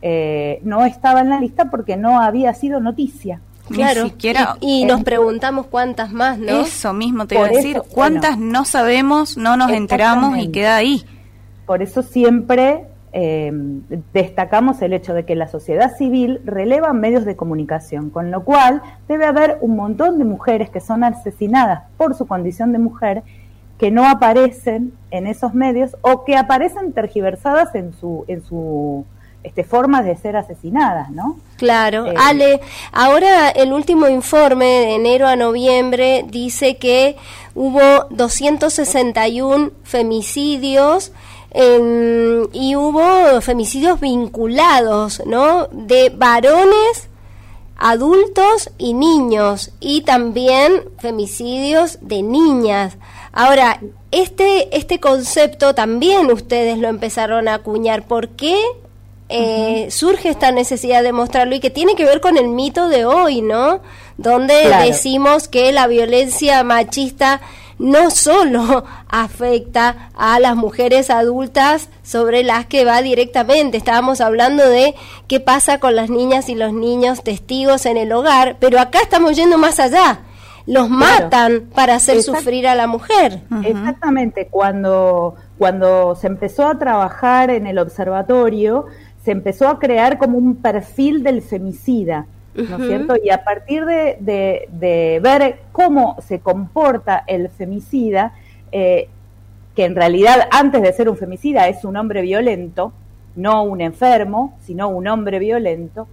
[0.03, 3.41] eh, no estaba en la lista porque no había sido noticia.
[3.69, 4.11] Claro,
[4.59, 6.61] y, nos preguntamos cuántas más, ¿no?
[6.61, 11.03] Eso mismo te iba a decir, cuántas no sabemos, no nos enteramos y queda ahí.
[11.65, 13.51] Por eso siempre eh,
[14.13, 18.81] destacamos el hecho de que la sociedad civil releva medios de comunicación, con lo cual
[19.07, 23.23] debe haber un montón de mujeres que son asesinadas por su condición de mujer
[23.77, 29.05] que no aparecen en esos medios o que aparecen tergiversadas en su en su
[29.43, 31.39] este, formas de ser asesinadas, ¿no?
[31.57, 32.05] Claro.
[32.05, 37.17] Eh, Ale, ahora el último informe de enero a noviembre dice que
[37.55, 41.11] hubo 261 femicidios
[41.53, 45.67] y hubo femicidios vinculados, ¿no?
[45.71, 47.09] De varones,
[47.77, 52.97] adultos y niños, y también femicidios de niñas.
[53.33, 53.79] Ahora,
[54.11, 58.07] este, este concepto también ustedes lo empezaron a acuñar.
[58.07, 58.57] ¿Por qué
[59.29, 63.05] eh, surge esta necesidad de mostrarlo y que tiene que ver con el mito de
[63.05, 63.79] hoy, ¿no?
[64.17, 67.41] Donde decimos que la violencia machista
[67.81, 74.95] no solo afecta a las mujeres adultas sobre las que va directamente, estábamos hablando de
[75.27, 79.35] qué pasa con las niñas y los niños testigos en el hogar, pero acá estamos
[79.35, 80.21] yendo más allá.
[80.67, 83.41] Los matan para hacer sufrir a la mujer.
[83.65, 88.85] Exactamente, cuando, cuando se empezó a trabajar en el observatorio,
[89.25, 93.15] se empezó a crear como un perfil del femicida, ¿no es cierto?
[93.23, 94.17] Y a partir de,
[94.69, 98.33] de, ver cómo se comporta el femicida,
[98.71, 99.09] eh,
[99.75, 102.91] que en realidad antes de ser un femicida es un hombre violento,
[103.35, 106.07] no un enfermo, sino un hombre violento,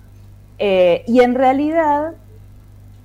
[0.58, 2.14] eh, y en realidad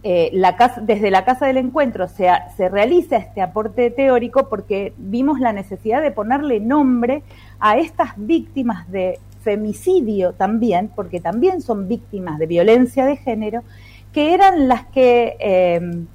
[0.06, 2.28] eh, la casa, desde la Casa del Encuentro se,
[2.58, 7.24] se realiza este aporte teórico porque vimos la necesidad de ponerle nombre
[7.60, 13.64] a estas víctimas de femicidio también, porque también son víctimas de violencia de género,
[14.12, 16.08] que eran las que em,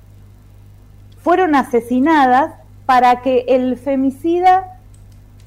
[1.18, 2.54] fueron asesinadas
[2.86, 4.78] para que el femicida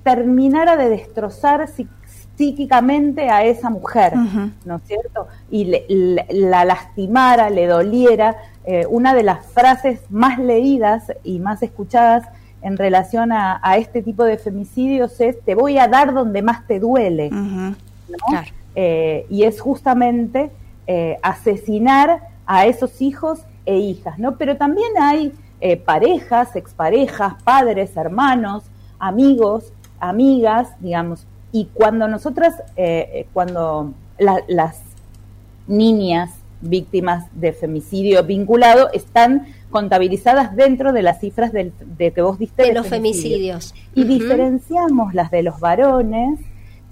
[0.04, 1.68] terminara de destrozar
[2.36, 4.14] psíquicamente a esa mujer,
[4.66, 5.28] ¿no es cierto?
[5.50, 5.72] Y
[6.30, 8.38] la lastimara, le doliera.
[8.66, 12.28] Eh, una de las frases más leídas y más escuchadas
[12.62, 16.80] en relación a, este tipo de femicidios es te voy a dar donde más te
[16.80, 17.30] duele.
[18.76, 20.52] Eh, y es justamente
[20.88, 24.38] eh, asesinar a esos hijos e hijas, ¿no?
[24.38, 28.64] Pero también hay eh, parejas, exparejas, padres, hermanos,
[29.00, 31.26] amigos, amigas, digamos.
[31.52, 32.56] Y cuando nosotras,
[33.34, 34.80] cuando las
[35.68, 36.32] niñas
[36.62, 42.64] víctimas de femicidio vinculado están contabilizadas dentro de las cifras del, de que vos diste
[42.64, 43.74] de, los femicidios.
[43.96, 46.40] Y diferenciamos las de los varones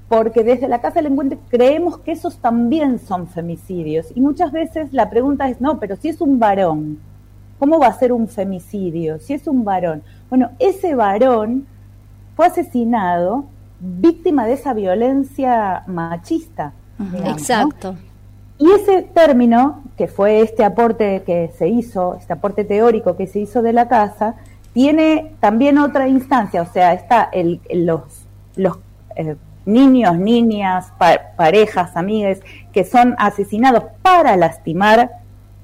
[0.08, 4.08] porque desde la Casa del Encuentro creemos que esos también son femicidios.
[4.16, 6.98] Y muchas veces la pregunta es, no, pero si es un varón,
[7.60, 9.20] ¿cómo va a ser un femicidio?
[9.20, 10.02] Si es un varón.
[10.30, 11.68] Bueno, ese varón
[12.36, 13.46] fue asesinado
[13.80, 16.74] víctima de esa violencia machista.
[17.26, 17.96] Exacto.
[18.58, 23.40] Y ese término, que fue este aporte que se hizo, este aporte teórico que se
[23.40, 24.36] hizo de la casa,
[24.72, 27.30] tiene también otra instancia, o sea, está
[27.74, 28.26] los,
[28.56, 28.80] los
[29.18, 29.36] eh,
[29.66, 30.94] niños, niñas,
[31.36, 32.40] parejas, amigas,
[32.72, 35.12] que son asesinados para lastimar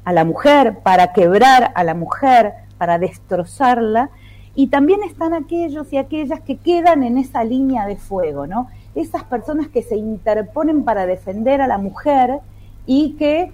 [0.03, 4.09] a la mujer, para quebrar a la mujer, para destrozarla,
[4.53, 8.67] y también están aquellos y aquellas que quedan en esa línea de fuego, ¿no?
[8.95, 12.41] Esas personas que se interponen para defender a la mujer,
[12.86, 13.53] y que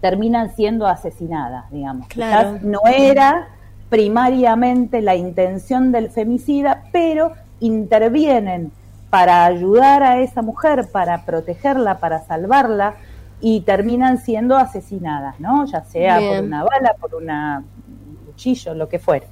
[0.00, 2.08] terminan siendo asesinadas, digamos.
[2.08, 2.58] Claro.
[2.62, 3.48] no era
[3.88, 8.72] primariamente la intención del femicida, pero intervienen
[9.10, 12.94] para ayudar a esa mujer, para protegerla, para salvarla,
[13.40, 15.64] y terminan siendo asesinadas, ¿no?
[15.66, 17.28] Ya sea por una bala, por un
[18.26, 19.26] cuchillo, lo que fuere.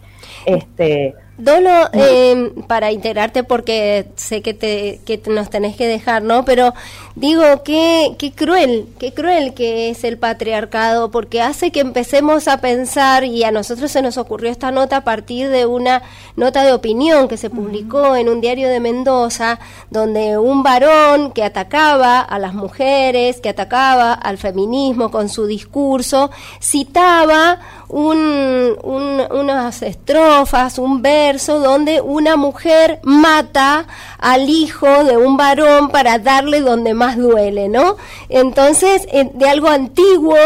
[0.47, 6.45] Este, Dolo, eh, para integrarte porque sé que, te, que nos tenés que dejar, ¿no?
[6.45, 6.75] Pero
[7.15, 12.61] digo, qué, qué cruel, qué cruel que es el patriarcado, porque hace que empecemos a
[12.61, 16.03] pensar, y a nosotros se nos ocurrió esta nota a partir de una
[16.35, 19.61] nota de opinión que se publicó en un diario de Mendoza,
[19.91, 26.33] donde un varón que atacaba a las mujeres, que atacaba al feminismo con su discurso,
[26.61, 33.87] citaba un, unas estrofas, un verso donde una mujer mata
[34.19, 37.97] al hijo de un varón para darle donde más duele, ¿no?
[38.29, 40.37] Entonces, eh, de algo antiguo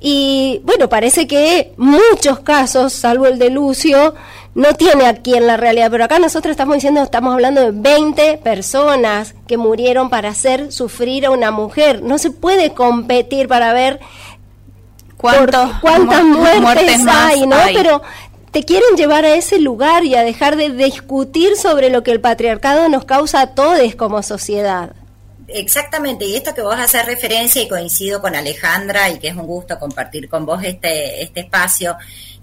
[0.00, 4.14] y bueno, parece que muchos casos, salvo el de Lucio,
[4.58, 8.38] no tiene aquí en la realidad, pero acá nosotros estamos diciendo, estamos hablando de 20
[8.38, 12.02] personas que murieron para hacer sufrir a una mujer.
[12.02, 14.00] No se puede competir para ver
[15.18, 17.56] ¿Cuántos, ¿Cuántas muertes, hay, no?
[17.74, 18.02] Pero
[18.52, 22.20] te quieren llevar a ese lugar y a dejar de discutir sobre lo que el
[22.20, 24.92] patriarcado nos causa a todos como sociedad.
[25.48, 29.46] Exactamente, y esto que vos haces referencia y coincido con Alejandra y que es un
[29.46, 31.96] gusto compartir con vos este, este espacio,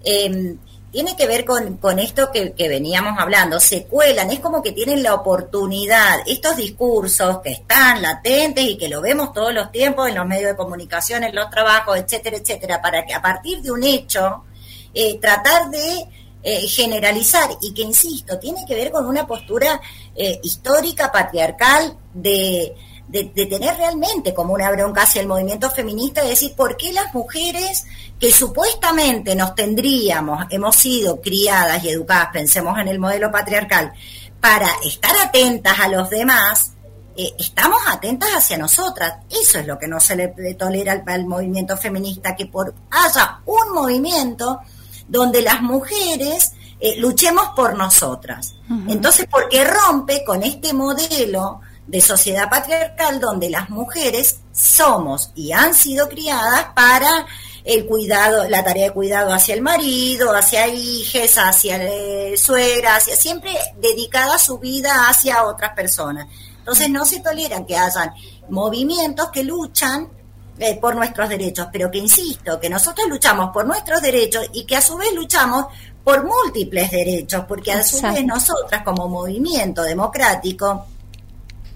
[0.04, 0.56] eh,
[0.96, 4.72] tiene que ver con, con esto que, que, veníamos hablando, se cuelan, es como que
[4.72, 10.08] tienen la oportunidad, estos discursos que están latentes y que lo vemos todos los tiempos
[10.08, 13.72] en los medios de comunicación, en los trabajos, etcétera, etcétera, para que a partir de
[13.72, 14.46] un hecho
[14.94, 16.08] eh, tratar de
[16.42, 19.82] eh, generalizar y que, insisto, tiene que ver con una postura
[20.16, 22.74] eh, histórica, patriarcal, de,
[23.08, 26.92] de, de, tener realmente como una bronca hacia el movimiento feminista, de decir, ¿por qué
[26.92, 27.86] las mujeres
[28.20, 33.94] que supuestamente nos tendríamos, hemos sido criadas y educadas, pensemos en el modelo patriarcal,
[34.40, 36.74] para estar atentas a los demás,
[37.18, 39.16] eh, estamos atentas hacia nosotras.
[39.30, 42.74] Eso es lo que no se le, le tolera al, al, movimiento feminista, que por
[42.92, 44.60] haya un movimiento
[45.08, 48.56] donde las mujeres eh, luchemos por nosotras.
[48.70, 48.92] Uh -huh.
[48.92, 55.74] Entonces, porque rompe con este modelo de sociedad patriarcal donde las mujeres somos y han
[55.74, 57.26] sido criadas para
[57.64, 63.16] el cuidado, la tarea de cuidado hacia el marido, hacia hijas, hacia eh, suegra, hacia
[63.16, 66.28] siempre dedicada su vida hacia otras personas.
[66.60, 68.14] Entonces no se toleran que hayan
[68.50, 70.10] movimientos que luchan
[70.58, 74.78] eh, por nuestros derechos, pero que insisto, que nosotros luchamos por nuestros derechos y que
[74.78, 75.66] a su vez luchamos
[76.04, 80.86] por múltiples derechos, porque a su vez nosotras como movimiento democrático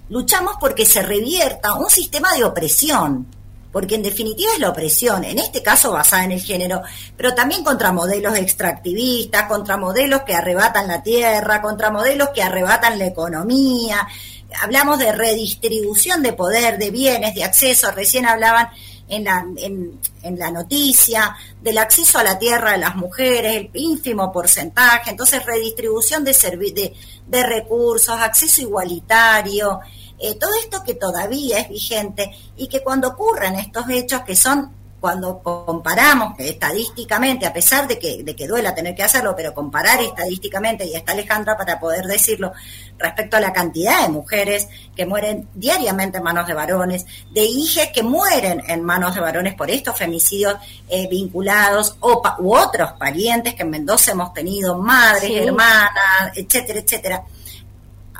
[0.10, 3.28] luchamos porque se revierta un sistema de opresión,
[3.72, 6.82] porque en definitiva es la opresión, en este caso basada en el género,
[7.16, 12.98] pero también contra modelos extractivistas, contra modelos que arrebatan la tierra, contra modelos que arrebatan
[12.98, 14.08] la economía,
[14.62, 18.70] hablamos de redistribución de poder, de bienes, de acceso, recién hablaban
[19.10, 23.70] en la, en, en la noticia del acceso a la tierra de las mujeres, el
[23.74, 26.94] ínfimo porcentaje, entonces redistribución de, de,
[27.28, 29.80] de recursos, acceso igualitario,
[30.20, 34.79] eh, todo esto que todavía es vigente y que cuando ocurren estos hechos que son
[35.00, 40.02] cuando comparamos estadísticamente, a pesar de que, de que duela tener que hacerlo, pero comparar
[40.02, 42.52] estadísticamente, y está Alejandra para poder decirlo,
[42.98, 47.90] respecto a la cantidad de mujeres que mueren diariamente en manos de varones, de hijas
[47.94, 50.56] que mueren en manos de varones por estos femicidios
[50.90, 55.38] eh, vinculados, o pa u otros parientes que en Mendoza hemos tenido, madres, sí.
[55.38, 57.24] hermanas, etcétera, etcétera.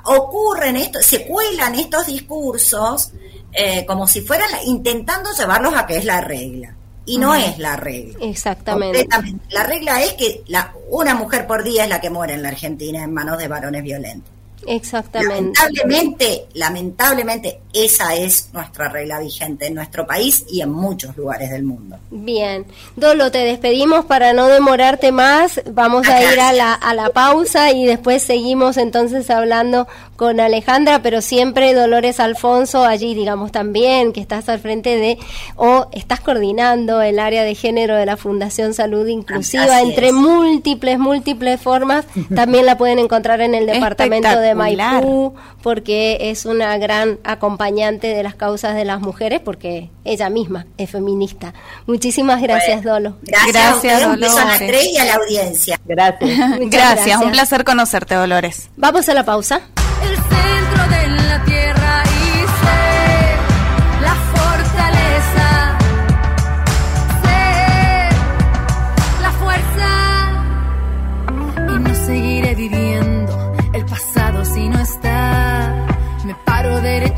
[0.06, 3.12] Ocurren esto, se cuelan estos discursos
[3.54, 6.76] eh, como si fueran intentando llevarlos a que es la regla.
[7.06, 7.50] Y no uh -huh.
[7.50, 8.20] es la regla.
[8.22, 9.08] Exactamente.
[9.50, 12.50] La regla es que la, una mujer por día es la que muere en la
[12.50, 14.32] Argentina en manos de varones violentos.
[14.68, 15.60] Exactamente.
[15.60, 21.64] Lamentablemente, lamentablemente, esa es nuestra regla vigente en nuestro país y en muchos lugares del
[21.64, 21.98] mundo.
[22.12, 22.66] Bien.
[22.96, 25.62] Dolo, te despedimos para no demorarte más.
[25.72, 30.40] Vamos a, a ir a la, a la pausa y después seguimos entonces hablando con
[30.42, 35.18] Alejandra, pero siempre Dolores Alfonso allí, digamos también, que estás al frente de,
[35.56, 40.14] o estás coordinando el área de género de la Fundación Salud Inclusiva, Así entre es.
[40.14, 42.06] múltiples, múltiples formas.
[42.36, 48.24] También la pueden encontrar en el departamento de Maipú, porque es una gran acompañante de
[48.24, 51.54] las causas de las mujeres, porque ella misma es feminista.
[51.88, 53.16] Muchísimas gracias, bueno, Dolo.
[53.22, 54.38] Gracias, gracias a Dolores.
[54.38, 55.80] a tres y a la audiencia.
[55.86, 56.38] Gracias.
[56.38, 56.70] gracias.
[56.72, 57.22] gracias.
[57.22, 58.70] Un placer conocerte, Dolores.
[58.78, 59.62] Vamos a la pausa.
[60.02, 60.39] El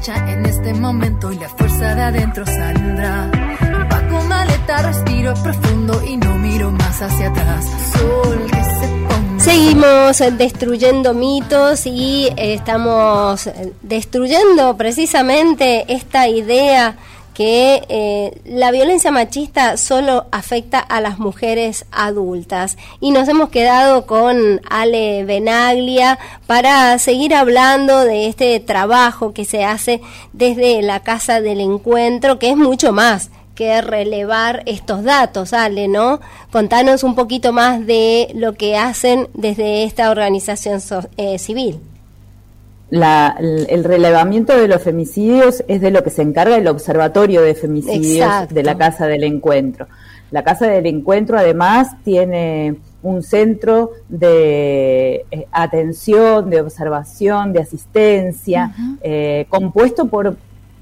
[0.02, 3.30] derecha en este momento y la fuerza de adentro saldrá.
[3.62, 7.66] Empaco maleta, respiro profundo y no miro más hacia atrás.
[7.94, 13.50] Sol que se Seguimos destruyendo mitos y estamos
[13.82, 16.96] destruyendo precisamente esta idea
[17.42, 22.78] que eh, la violencia machista solo afecta a las mujeres adultas.
[23.00, 29.64] Y nos hemos quedado con Ale Benaglia para seguir hablando de este trabajo que se
[29.64, 30.02] hace
[30.34, 36.22] desde la Casa del Encuentro, que es mucho más que relevar estos datos, Ale, ¿no?
[36.52, 41.80] Contanos un poquito más de lo que hacen desde esta organización so, eh, civil.
[42.92, 47.56] La, el relevamiento de los femicidios es de lo que se encarga el Observatorio de
[47.56, 48.54] Femicidios Exacto.
[48.54, 49.88] de la Casa del Encuentro.
[50.30, 58.74] La Casa del Encuentro además tiene un centro de eh, atención, de observación, de asistencia,
[58.78, 58.98] uh -huh.
[59.02, 60.36] eh, compuesto por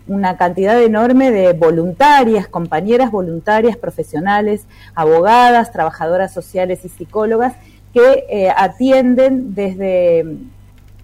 [0.08, 7.54] una cantidad enorme de voluntarias, compañeras voluntarias, profesionales, abogadas, trabajadoras sociales y psicólogas
[7.94, 10.26] que eh, atienden desde,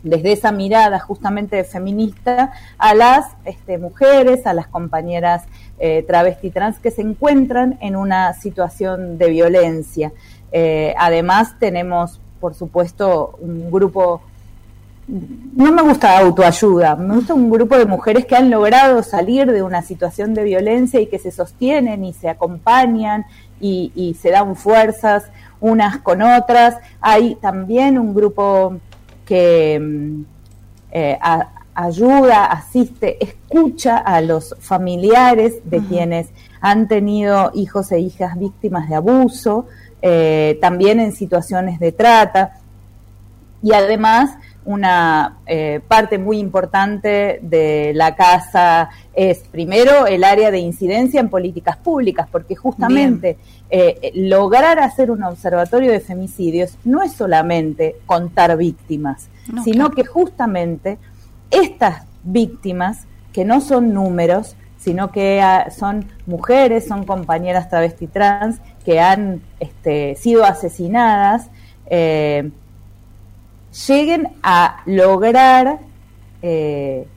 [0.06, 5.44] desde esa mirada justamente feminista a las este, mujeres, a las compañeras
[5.80, 10.14] eh, travesti trans que se encuentran en una situación de violencia.
[10.52, 14.22] Eh, además tenemos, por supuesto, un grupo
[15.08, 19.62] no me gusta autoayuda, me gusta un grupo de mujeres que han logrado salir de
[19.62, 23.26] una situación de violencia y que se sostienen y se acompañan
[23.60, 25.26] y, se dan fuerzas
[25.60, 26.78] unas con otras.
[27.02, 28.78] Hay también un grupo
[29.26, 30.22] que mm,
[30.92, 31.20] eh,
[31.74, 36.30] ayuda, asiste, escucha a los familiares de quienes
[36.62, 39.68] han tenido hijos e hijas víctimas de abuso,
[40.02, 42.60] eh, también en situaciones de trata.
[43.62, 50.58] Y además una eh, parte muy importante de la casa es primero el área de
[50.58, 53.38] incidencia en políticas públicas, porque justamente
[53.70, 59.30] eh, lograr hacer un observatorio de femicidios no es solamente contar víctimas,
[59.64, 60.98] sino que justamente
[61.52, 68.60] estas víctimas, que no son números, sino que ah, son mujeres, son compañeras travesti trans
[68.86, 71.50] que han este, sido asesinadas,
[71.88, 72.52] eh,
[73.88, 75.80] lleguen a lograr
[76.42, 77.08] eh,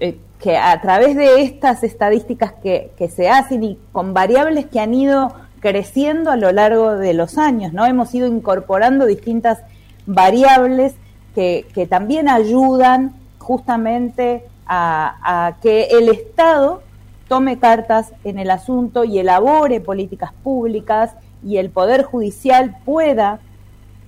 [0.00, 4.92] eh, que a través de estas estadísticas que, se hacen y con variables que han
[4.92, 7.86] ido creciendo a lo largo de los años, ¿no?
[7.86, 9.60] Hemos ido incorporando distintas
[10.04, 10.94] variables
[11.34, 16.82] que, también ayudan justamente a, a, que el Estado
[17.28, 21.12] tome cartas en el asunto y elabore políticas públicas
[21.44, 23.38] y el Poder Judicial pueda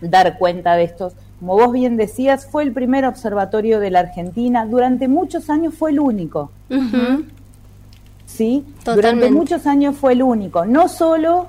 [0.00, 1.14] dar cuenta de estos
[1.44, 4.64] como vos bien decías, fue el primer observatorio de la Argentina.
[4.64, 6.50] Durante muchos años fue el único.
[8.24, 8.64] ¿Sí?
[8.82, 10.64] Durante muchos años fue el único.
[10.64, 11.48] No solo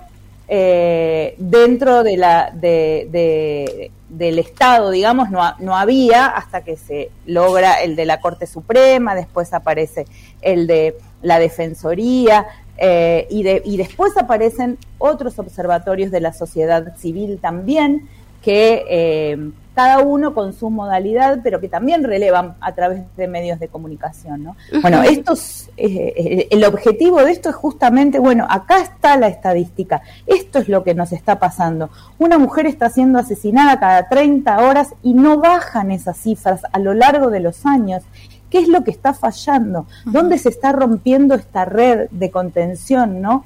[0.49, 7.75] eh, dentro de la, de, del Estado, digamos, no, no había hasta que se logra
[7.75, 10.07] el de la Corte Suprema, después aparece
[10.41, 16.97] el de la Defensoría, eh, y, de, y después aparecen otros observatorios de la sociedad
[16.97, 18.09] civil también
[18.45, 23.59] que eh, cada uno con su modalidad, pero que también relevan a través de medios
[23.59, 24.43] de comunicación.
[24.43, 24.55] ¿no?
[24.83, 30.03] Bueno, estos, eh, eh, el objetivo de esto es justamente, bueno, acá está la estadística,
[30.27, 31.89] esto es lo que nos está pasando.
[32.19, 36.93] Una mujer está siendo asesinada cada 30 horas y no bajan esas cifras a lo
[36.93, 38.03] largo de los años.
[38.51, 39.87] ¿Qué es lo que está fallando?
[40.05, 43.43] ¿Dónde se está rompiendo esta red de contención, no?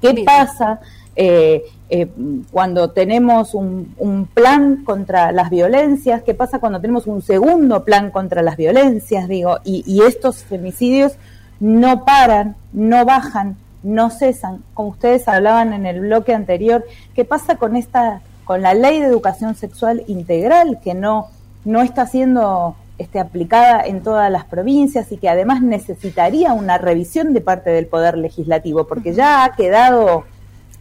[0.00, 0.80] ¿Qué pasa?
[1.20, 2.06] Eh, eh,
[2.52, 8.40] cuando tenemos un, plan contra las violencias, qué pasa cuando tenemos un segundo plan contra
[8.40, 11.14] las violencias, digo, y, estos femicidios
[11.58, 16.84] no paran, no bajan, no cesan, como ustedes hablaban en el bloque anterior,
[17.16, 21.26] qué pasa con esta, con la ley de educación sexual integral que no,
[21.64, 27.34] no está siendo este, aplicada en todas las provincias y que además necesitaría una revisión
[27.34, 30.24] de parte del Poder Legislativo, porque ya ha quedado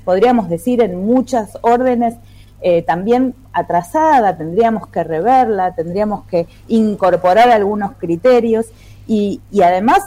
[0.08, 2.16] podríamos decir, en muchas órdenes
[2.62, 8.68] eh, también atrasada, tendríamos que reverla, tendríamos que incorporar algunos criterios
[9.06, 10.00] y, y además,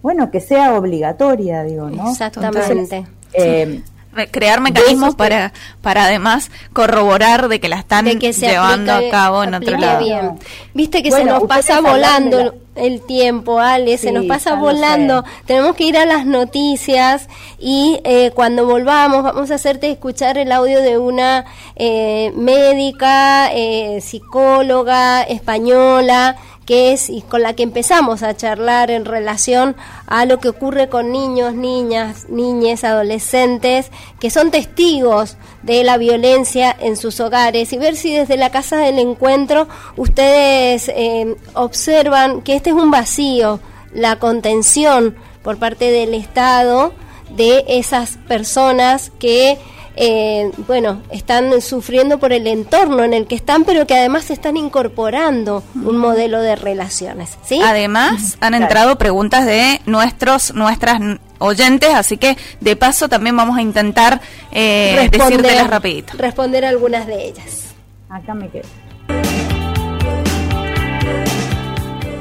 [0.00, 2.08] bueno, que sea obligatoria, digo, ¿no?
[2.12, 3.04] Exactamente.
[3.32, 3.82] Eh,
[4.30, 5.52] crear mecanismos para,
[5.82, 10.38] para además corroborar de que la están llevando a cabo en otro lado.
[10.74, 15.24] Viste que se nos pasa volando el tiempo, Ale, se nos pasa volando.
[15.46, 20.52] Tenemos que ir a las noticias y eh, cuando volvamos vamos a hacerte escuchar el
[20.52, 26.36] audio de una eh, médica, eh, psicóloga española
[26.66, 30.88] que es y con la que empezamos a charlar en relación a lo que ocurre
[30.88, 37.72] con niños, niñas, niñas, adolescentes que son testigos de la violencia en sus hogares.
[37.72, 42.90] Y ver si desde la casa del encuentro ustedes eh, observan que este es un
[42.90, 43.60] vacío,
[43.94, 46.92] la contención por parte del Estado
[47.30, 49.58] de esas personas que
[49.96, 54.56] eh, bueno, están sufriendo por el entorno en el que están, pero que además están
[54.56, 57.38] incorporando un modelo de relaciones.
[57.42, 57.60] ¿sí?
[57.64, 61.00] Además, han entrado preguntas de nuestros, nuestras
[61.38, 64.20] oyentes, así que de paso también vamos a intentar
[64.52, 66.12] eh, decírtelas rapidito.
[66.16, 67.74] Responder algunas de ellas.
[68.08, 68.85] Acá me quedo.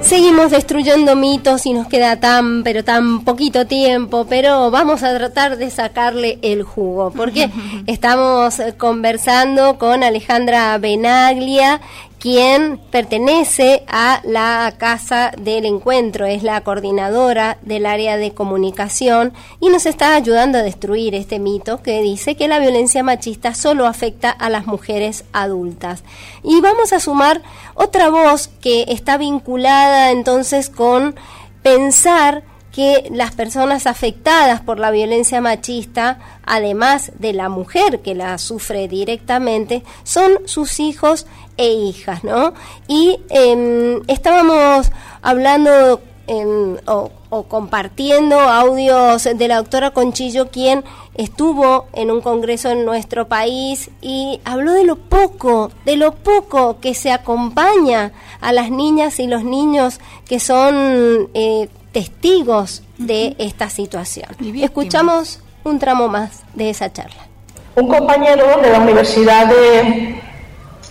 [0.05, 5.57] Seguimos destruyendo mitos y nos queda tan, pero tan poquito tiempo, pero vamos a tratar
[5.57, 7.49] de sacarle el jugo, porque
[7.87, 11.81] estamos conversando con Alejandra Benaglia,
[12.25, 19.69] quien pertenece a la Casa del Encuentro, es la coordinadora del área de comunicación y
[19.69, 24.31] nos está ayudando a destruir este mito que dice que la violencia machista solo afecta
[24.31, 26.03] a las mujeres adultas.
[26.41, 27.43] Y vamos a sumar
[27.75, 31.13] otra voz que está vinculada entonces con
[31.61, 32.41] pensar
[32.75, 38.89] que las personas afectadas por la violencia machista, además de la mujer que la sufre
[38.89, 41.25] directamente, son sus hijos
[41.57, 42.53] e hijas, ¿no?
[42.87, 44.91] Y em, estábamos
[45.21, 50.83] hablando em, o, o, compartiendo audios de la doctora Conchillo, quien
[51.15, 56.79] estuvo en un congreso en nuestro país y habló de lo poco, de lo poco
[56.79, 63.69] que se acompaña a las niñas y los niños que son eh, testigos de esta
[63.69, 64.27] situación.
[64.61, 67.27] Escuchamos un tramo más de esa charla.
[67.75, 70.21] Un compañero de la Universidad de,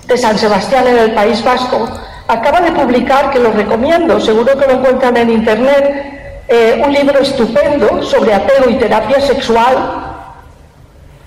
[0.06, 1.88] de San Sebastián en el País Vasco
[2.28, 7.20] acaba de publicar, que lo recomiendo, seguro que lo encuentran en Internet, eh, un libro
[7.20, 9.76] estupendo sobre apego y terapia sexual.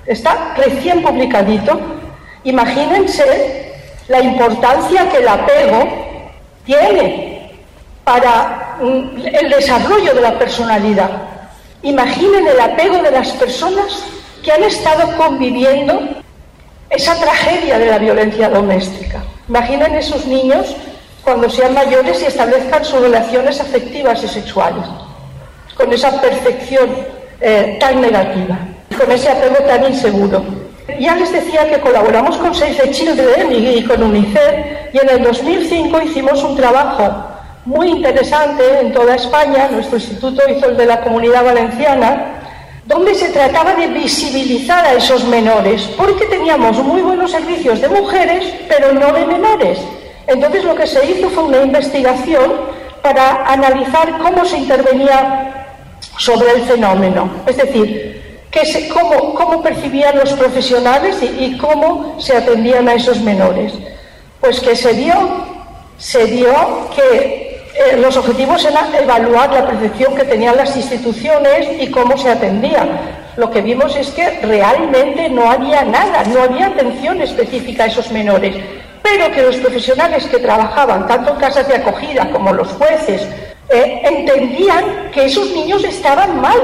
[0.06, 1.80] Está recién publicadito.
[2.44, 3.74] Imagínense
[4.08, 5.88] la importancia que el apego
[6.66, 7.52] tiene
[8.04, 11.10] para mm, el desarrollo de la personalidad.
[11.82, 14.04] Imaginen el apego de las personas
[14.44, 16.24] que han estado conviviendo
[16.90, 19.24] esa tragedia de la violencia doméstica.
[19.48, 20.76] Imaginen esos niños
[21.24, 24.86] cuando sean mayores y establezcan sus relaciones afectivas y sexuales,
[25.76, 26.90] con esa percepción
[27.42, 28.58] eh, tan negativa,
[28.98, 30.44] con ese apego tan inseguro.
[31.00, 35.24] Ya les decía que colaboramos con Save the Children y con UNICEF y en el
[35.24, 37.28] 2005 hicimos un trabajo
[37.66, 42.37] muy interesante en toda España, nuestro instituto hizo el de la Comunidad Valenciana,
[42.88, 48.54] donde se trataba de visibilizar a esos menores, porque teníamos muy buenos servicios de mujeres,
[48.70, 49.80] pero no de menores.
[50.26, 52.54] Entonces lo que se hizo fue una investigación
[53.02, 55.68] para analizar cómo se intervenía
[56.18, 62.38] sobre el fenómeno, es decir, que cómo, cómo, percibían los profesionales y, y cómo se
[62.38, 63.74] atendían a esos menores.
[64.40, 65.14] Pues que se dio,
[65.98, 67.47] se dio que
[67.78, 72.90] eh, los objetivos eran evaluar la percepción que tenían las instituciones y cómo se atendían.
[73.36, 78.12] Lo que vimos es que realmente no había nada, no había atención específica a esos
[78.12, 78.56] menores,
[79.04, 83.28] pero que los profesionales que trabajaban tanto en casas de acogida como los jueces
[83.70, 86.58] eh, entendían que esos niños estaban mal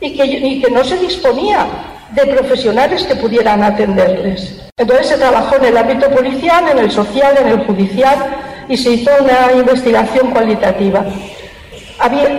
[0.00, 1.66] y que, y que no se disponía
[2.10, 4.60] de profesionales que pudieran atenderles.
[4.76, 8.18] Entonces se trabajó en el ámbito policial, en el social, en el judicial
[8.72, 11.04] y se hizo una investigación cualitativa.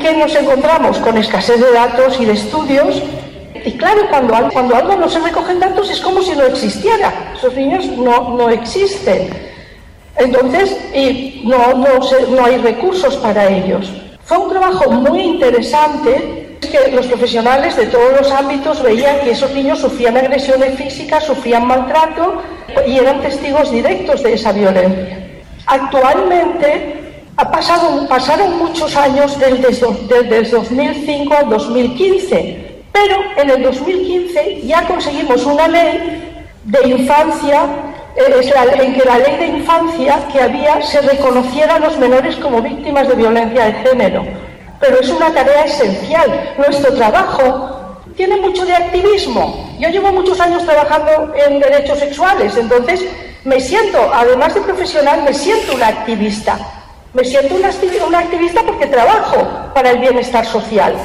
[0.02, 0.98] ¿Qué nos encontramos?
[0.98, 3.04] Con escasez de datos y de estudios.
[3.64, 7.34] Y claro, cuando, cuando algo no se recogen datos es como si no existiera.
[7.38, 9.30] Esos niños no, no existen.
[10.18, 12.00] Entonces, y no, no,
[12.36, 13.92] no hay recursos para ellos.
[14.26, 19.54] Fue un trabajo muy interesante que los profesionales de todos los ámbitos veían que esos
[19.54, 22.42] niños sufrían agresiones físicas, sufrían maltrato
[22.88, 25.23] y eran testigos directos de esa violencia.
[25.66, 29.70] Actualmente ha pasado, pasaron muchos años desde,
[30.30, 36.34] desde 2005 al 2015, pero en el 2015 ya conseguimos una ley
[36.66, 37.66] de infancia
[38.16, 38.52] eh,
[38.82, 43.08] en que la ley de infancia que había se reconociera a los menores como víctimas
[43.08, 44.24] de violencia de género.
[44.80, 46.54] Pero es una tarea esencial.
[46.58, 47.83] Nuestro trabajo
[48.16, 49.76] tiene mucho de activismo.
[49.80, 53.06] Yo llevo muchos años trabajando en derechos sexuales, entonces
[53.44, 56.58] me siento, además de profesional, me siento una activista.
[57.14, 57.70] Me siento una,
[58.08, 60.96] una activista porque trabajo para el bienestar social.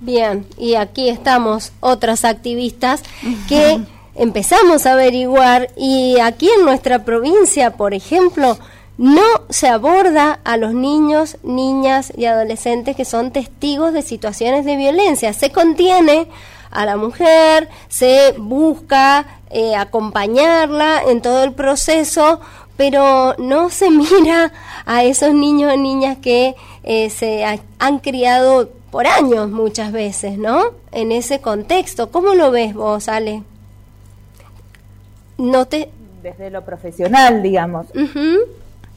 [0.00, 3.02] Bien, y aquí estamos otras activistas
[3.48, 3.78] que
[4.14, 8.58] empezamos a averiguar y aquí en nuestra provincia, por ejemplo,
[9.02, 14.76] no se aborda a los niños, niñas y adolescentes que son testigos de situaciones de
[14.76, 15.32] violencia.
[15.32, 16.28] Se contiene
[16.70, 22.40] a la mujer, se busca eh, acompañarla en todo el proceso,
[22.76, 23.90] pero no se
[24.20, 24.52] mira
[24.86, 27.44] a esos niños o niñas que eh, se
[27.80, 30.62] han criado por años muchas veces, ¿no?
[30.92, 32.12] En ese contexto.
[32.12, 33.42] ¿Cómo lo ves vos, Ale?
[35.38, 35.90] No te...
[36.22, 37.86] Desde lo profesional, digamos.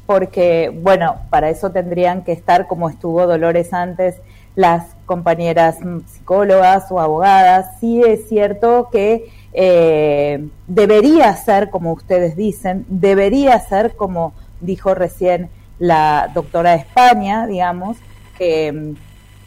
[0.06, 4.22] Porque, bueno, para eso tendrían que estar, como estuvo Dolores antes,
[4.56, 5.78] las compañeras
[6.08, 7.80] psicólogas o abogadas.
[7.80, 15.50] Sí es cierto que eh, debería ser, como ustedes dicen, debería ser, como dijo recién
[15.80, 17.98] la doctora de España, digamos,
[18.38, 18.94] que,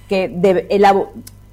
[0.09, 0.71] que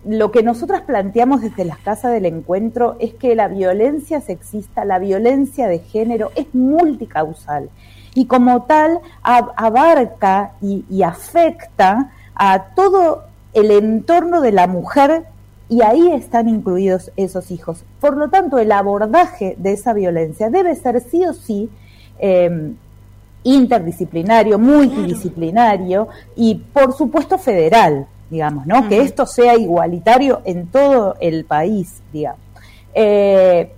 [0.06, 5.00] lo que nosotras planteamos desde las casas del encuentro es que la violencia sexista, la
[5.00, 7.70] violencia de género es multicausal
[8.16, 15.26] y como tal abarca y, afecta a todo el entorno de la mujer
[15.70, 17.84] y ahí están incluidos esos hijos.
[18.00, 21.70] Por lo tanto, el abordaje de esa violencia debe ser sí o sí
[22.18, 22.74] eh,
[23.44, 28.90] interdisciplinario, multidisciplinario y, por supuesto, federal digamos, ¿no?
[28.90, 32.40] Que esto sea igualitario en todo el país, digamos.
[32.94, 33.72] Eh,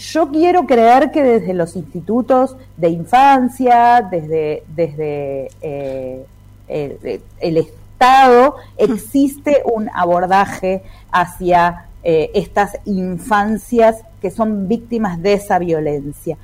[0.00, 6.24] yo quiero creer que desde los institutos de infancia, desde, desde eh,
[6.68, 10.82] el, Estado, existe un abordaje
[11.12, 16.38] hacia eh, estas infancias que son víctimas de esa violencia.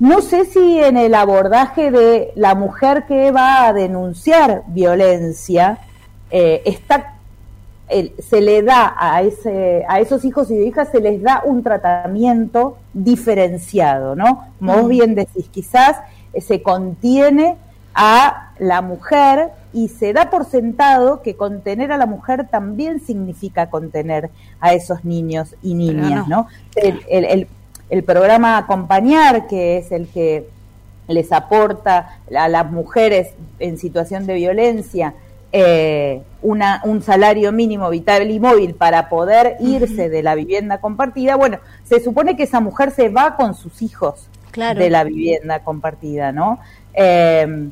[0.00, 5.78] No sé si en el abordaje de la mujer que va a denunciar violencia,
[6.30, 7.19] eh, está
[8.18, 12.78] se le da a, ese, a esos hijos y hijas, se les da un tratamiento
[12.92, 14.46] diferenciado, ¿no?
[14.58, 14.88] Como vos mm.
[14.88, 15.96] bien decís, quizás
[16.32, 17.56] eh, se contiene
[17.94, 23.70] a la mujer y se da por sentado que contener a la mujer también significa
[23.70, 24.30] contener
[24.60, 26.46] a esos niños y niñas, ¿no?
[26.76, 27.48] El,
[27.88, 30.48] el, programa Acompañar, que es el que
[31.08, 35.14] les aporta a las mujeres en situación de violencia,
[35.52, 41.36] eh, una, un salario mínimo vital y móvil para poder irse de la vivienda compartida,
[41.36, 46.32] bueno, se supone que esa mujer se va con sus hijos de la vivienda compartida,
[46.32, 46.58] ¿no?
[46.94, 47.70] Eh,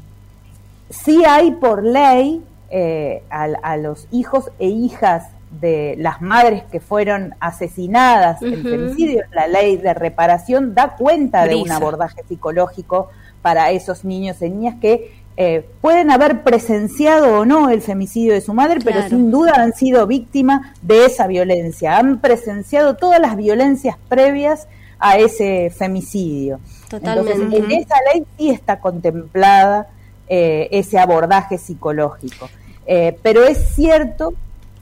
[0.90, 5.28] sí hay por ley eh, a, los hijos e hijas
[5.60, 11.56] de las madres que fueron asesinadas en femicidio, la ley de reparación da cuenta de
[11.56, 13.08] un abordaje psicológico
[13.40, 18.40] para esos niños y niñas que eh, pueden haber presenciado o no el femicidio de
[18.40, 23.36] su madre, pero sin duda han sido víctimas de esa violencia, han presenciado todas las
[23.36, 24.66] violencias previas
[24.98, 26.58] a ese femicidio.
[26.90, 27.34] Totalmente.
[27.34, 29.86] Entonces, en esa ley sí está contemplada
[30.28, 32.50] eh, ese abordaje psicológico.
[32.84, 34.34] Eh, pero es cierto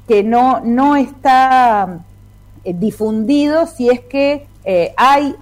[0.08, 1.98] que no, no está
[2.64, 4.46] difundido si es que
[4.96, 5.36] hay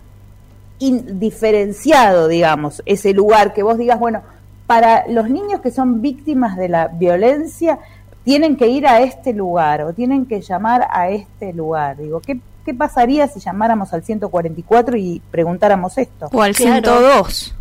[0.80, 4.22] diferenciado, digamos, ese lugar que vos digas, bueno,
[4.66, 7.78] para los niños que son víctimas de la violencia,
[8.24, 11.98] tienen que ir a este lugar o tienen que llamar a este lugar.
[11.98, 16.28] Digo, ¿qué, qué pasaría si llamáramos al 144 y preguntáramos esto?
[16.32, 17.54] O al 102.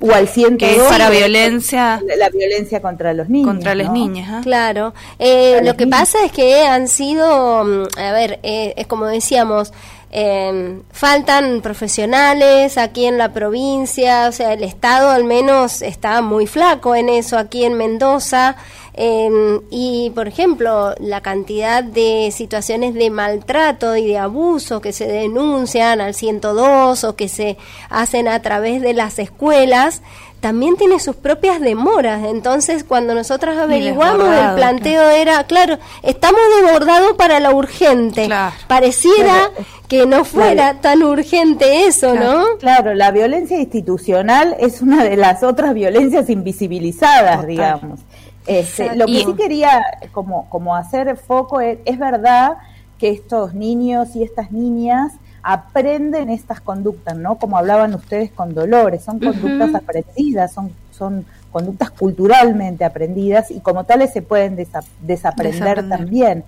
[0.00, 0.58] O al 102.
[0.58, 2.00] Que es para violencia.
[2.18, 3.48] La, violencia contra los niños.
[3.48, 4.28] Contra las niñas.
[4.30, 4.40] ¿ah?
[4.42, 4.94] Claro.
[5.18, 9.72] Eh, lo que pasa es que han sido, mm, a ver, eh, es como decíamos,
[10.16, 16.46] eh, faltan profesionales aquí en la provincia, o sea, el Estado al menos está muy
[16.46, 18.54] flaco en eso aquí en Mendoza.
[18.96, 25.08] Em, y, por ejemplo, la cantidad de situaciones de maltrato y de abuso que se
[25.08, 27.56] denuncian al 102 o que se
[27.90, 30.00] hacen a través de las escuelas,
[30.44, 32.22] también tiene sus propias demoras.
[32.22, 38.28] Entonces, cuando nosotros averiguamos, el planteo era, claro, estamos desbordados para lo urgente.
[38.68, 39.50] Pareciera
[39.88, 42.58] que no fuera tan urgente eso, ¿no?
[42.60, 48.00] Claro, la violencia institucional es una de las otras violencias invisibilizadas, digamos.
[48.46, 49.82] Este, lo que sí quería
[50.12, 52.58] como, como hacer foco es, es verdad
[52.98, 55.14] que estos niños y estas niñas
[55.44, 57.36] aprenden estas conductas, ¿no?
[57.36, 63.84] Como hablaban ustedes con Dolores, son conductas aprendidas, son, son conductas culturalmente aprendidas y como
[63.84, 64.56] tales se pueden
[65.02, 66.44] desaprender, también.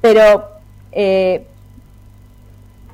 [0.00, 0.46] Pero
[0.92, 1.46] eh,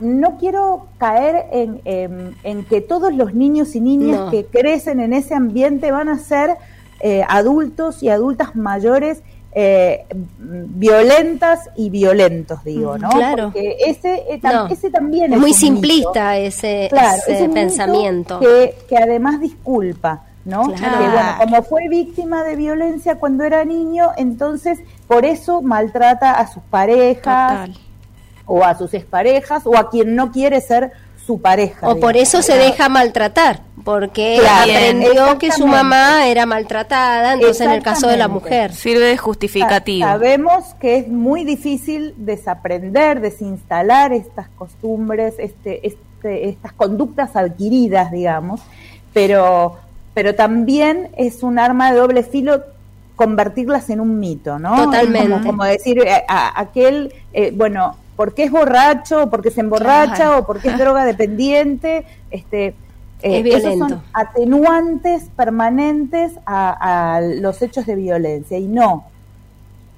[0.01, 5.35] no quiero caer en, en, que todos los niños y niñas que crecen en ese
[5.35, 6.57] ambiente van a ser
[7.01, 9.23] eh, adultos y adultas mayores
[9.57, 10.07] eh,
[10.39, 13.09] violentas y violentos, digo, ¿no?
[13.11, 13.45] Claro.
[13.53, 14.41] Porque ese, eh,
[14.71, 16.91] ese también es, muy simplista ese,
[17.53, 18.41] pensamiento.
[18.41, 20.73] Que, que, además disculpa, ¿no?
[20.73, 21.39] Claro.
[21.39, 27.71] como fue víctima de violencia cuando era niño, entonces por eso maltrata a sus parejas
[28.47, 30.93] o a sus exparejas o a quien no quiere ser
[31.27, 31.89] su pareja.
[31.89, 37.73] O por eso se deja maltratar, porque aprendió que su mamá era maltratada, entonces en
[37.73, 38.73] el caso de la mujer.
[38.73, 40.07] Sirve de justificativo.
[40.07, 48.61] Sabemos que es muy difícil desaprender, desinstalar estas costumbres, este, este, estas conductas adquiridas, digamos,
[49.13, 49.77] pero,
[50.13, 52.63] pero también es un arma de doble filo
[53.17, 54.85] convertirlas en un mito, ¿no?
[54.85, 55.47] Totalmente.
[55.47, 60.79] Como, decir, eh, aquel, eh, bueno, porque es borracho, porque se emborracha o porque es
[60.79, 62.75] droga dependiente, este,
[63.23, 69.07] eh, esos son atenuantes permanentes a, los hechos de violencia y no.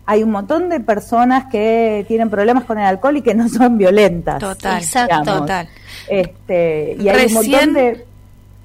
[0.07, 3.77] hay un montón de personas que tienen problemas con el alcohol y que no son
[3.77, 4.39] violentas.
[4.39, 5.41] Total, Exacto.
[5.41, 5.69] total.
[6.09, 8.07] Este, y hay un montón de...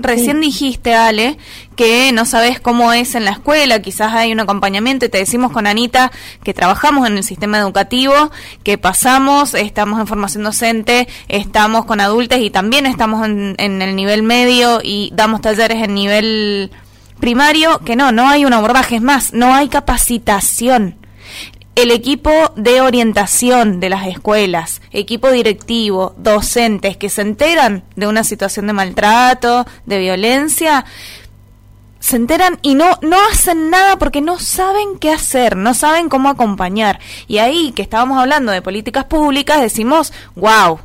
[0.03, 1.37] Recién dijiste, Ale,
[1.75, 5.51] que no sabes cómo es en la escuela, quizás hay un acompañamiento y te decimos
[5.51, 6.11] con Anita
[6.43, 8.31] que trabajamos en el sistema educativo,
[8.63, 13.95] que pasamos, estamos en formación docente, estamos con adultos y también estamos en, en el
[13.95, 16.71] nivel medio y damos talleres en nivel
[17.19, 20.95] primario, que no, no hay un abordaje, es más, no hay capacitación
[21.75, 28.23] el equipo de orientación de las escuelas, equipo directivo, docentes que se enteran de una
[28.23, 30.85] situación de maltrato, de violencia,
[31.99, 36.29] se enteran y no, no hacen nada porque no saben qué hacer, no saben cómo
[36.29, 36.99] acompañar.
[37.27, 40.79] Y ahí que estábamos hablando de políticas públicas, decimos, wow,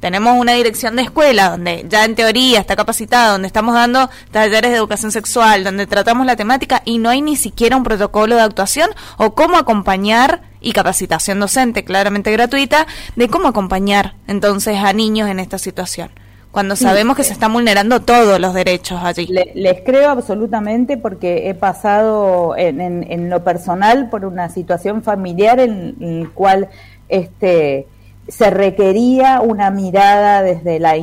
[0.00, 4.70] tenemos una dirección de escuela donde ya en teoría está capacitada, donde estamos dando talleres
[4.70, 8.42] de educación sexual, donde tratamos la temática y no hay ni siquiera un protocolo de
[8.42, 12.86] actuación o cómo acompañar y capacitación docente claramente gratuita
[13.16, 16.10] de cómo acompañar entonces a niños en esta situación.
[16.50, 19.26] Cuando sabemos que se están vulnerando todos los derechos allí.
[19.26, 25.02] Le- les creo absolutamente porque he pasado en, en- en lo personal por una situación
[25.02, 26.68] familiar en, en el cual
[27.08, 27.86] este
[28.28, 30.96] se requería una mirada desde la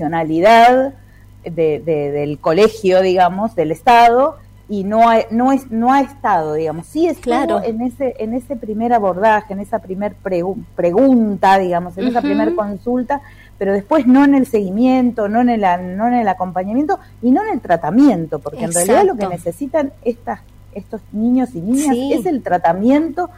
[0.00, 0.94] institucionalidad
[1.44, 4.36] de- de- del colegio, digamos, del Estado,
[4.68, 7.62] y no ha, no es, no ha estado, digamos, sí estuvo Claro.
[7.62, 12.56] en ese, en ese primer abordaje, en esa primer pregu- pregunta, digamos, en esa primer
[12.56, 13.20] consulta,
[13.58, 15.60] pero después no en el seguimiento, no en el,
[15.96, 19.92] no en el acompañamiento y no en el tratamiento, porque en realidad lo que necesitan
[20.04, 20.40] estas,
[20.74, 22.12] estos niños y niñas Sí.
[22.12, 23.30] es el tratamiento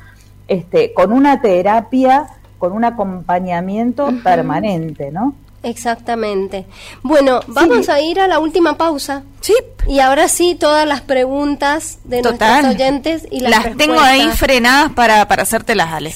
[0.48, 2.26] este, con una terapia,
[2.58, 5.34] con un acompañamiento permanente, ¿no?
[5.62, 6.66] Exactamente.
[7.02, 9.24] Bueno, vamos a ir a la última pausa.
[9.40, 9.54] Sí,
[9.88, 12.62] Y ahora sí, todas las preguntas de total.
[12.62, 16.14] nuestros oyentes y las, las tengo ahí frenadas para, para hacértelas, Ale.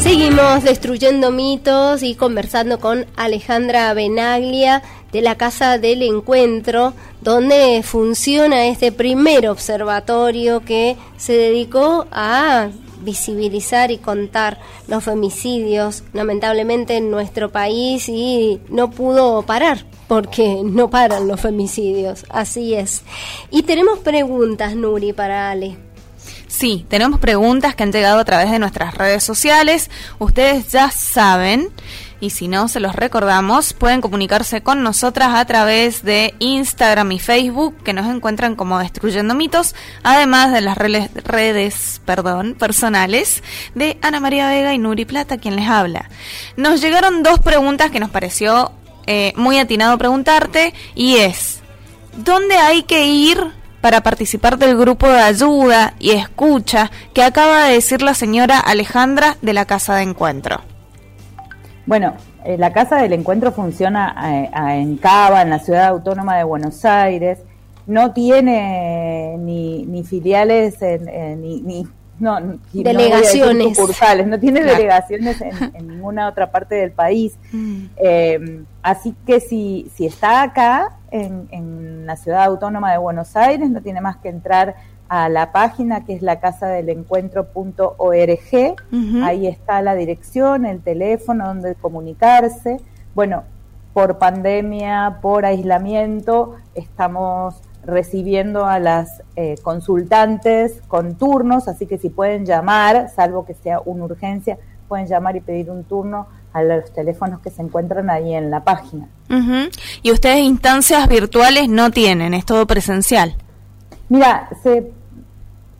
[0.00, 6.92] Seguimos destruyendo mitos y conversando con Alejandra Benaglia de la Casa del Encuentro,
[7.22, 12.68] donde funciona este primer observatorio que se dedicó a
[13.04, 20.90] visibilizar y contar los femicidios, lamentablemente en nuestro país y no pudo parar porque no
[20.90, 23.02] paran los femicidios, así es.
[23.50, 25.76] Y tenemos preguntas, Nuri, para Ale.
[26.46, 29.90] Sí, tenemos preguntas que han llegado a través de nuestras redes sociales.
[30.20, 31.70] Ustedes ya saben,
[32.20, 37.18] y si no, se los recordamos, pueden comunicarse con nosotras a través de Instagram y
[37.18, 43.42] Facebook, que nos encuentran como Destruyendo Mitos, además de las redes, perdón, personales
[43.74, 46.08] de Ana María Vega y Nuri Plata, quien les habla.
[46.56, 48.72] Nos llegaron dos preguntas que nos pareció
[49.06, 51.60] eh, muy atinado preguntarte, y es,
[52.16, 53.52] ¿dónde hay que ir
[53.84, 59.36] para participar del grupo de ayuda y escucha que acaba de decir la señora Alejandra
[59.42, 60.62] de la Casa de Encuentro.
[61.86, 62.14] Bueno,
[62.44, 66.44] eh, la Casa del Encuentro funciona eh, a- en Cava, en la ciudad autónoma de
[66.44, 67.40] Buenos Aires.
[67.86, 71.86] No tiene ni, ni filiales, en, ni, ni-
[72.18, 73.78] no, ni- no decir Delegaciones.
[74.26, 74.76] no tiene Claro.
[74.76, 77.36] delegaciones en, en ninguna otra parte del país.
[77.96, 83.68] Eh, así que si, si está acá, en, en la ciudad autónoma de Buenos Aires,
[83.70, 84.74] no tiene más que entrar
[85.08, 88.74] a la página que es la casa del encuentro.org.
[88.92, 89.24] Ujú.
[89.24, 92.80] Ahí está la dirección, el teléfono donde comunicarse.
[93.14, 93.44] Bueno,
[93.92, 97.54] por pandemia, por aislamiento, estamos
[97.86, 103.80] recibiendo a las eh, consultantes con turnos, así que si pueden llamar, salvo que sea
[103.84, 108.34] una urgencia, pueden llamar y pedir un turno a los teléfonos que se encuentran ahí
[108.34, 109.08] en la página.
[110.02, 113.36] Y ustedes instancias virtuales no tienen, es todo presencial.
[114.08, 114.92] Mira, se,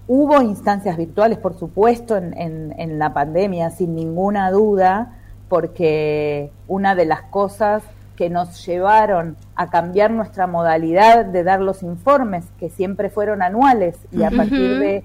[0.09, 5.19] hubo instancias virtuales, por supuesto, en, en- en la pandemia, sin ninguna duda,
[5.49, 7.83] porque una de las cosas
[8.17, 13.97] que nos llevaron a cambiar nuestra modalidad de dar los informes, que siempre fueron anuales,
[14.13, 15.05] y a partir de,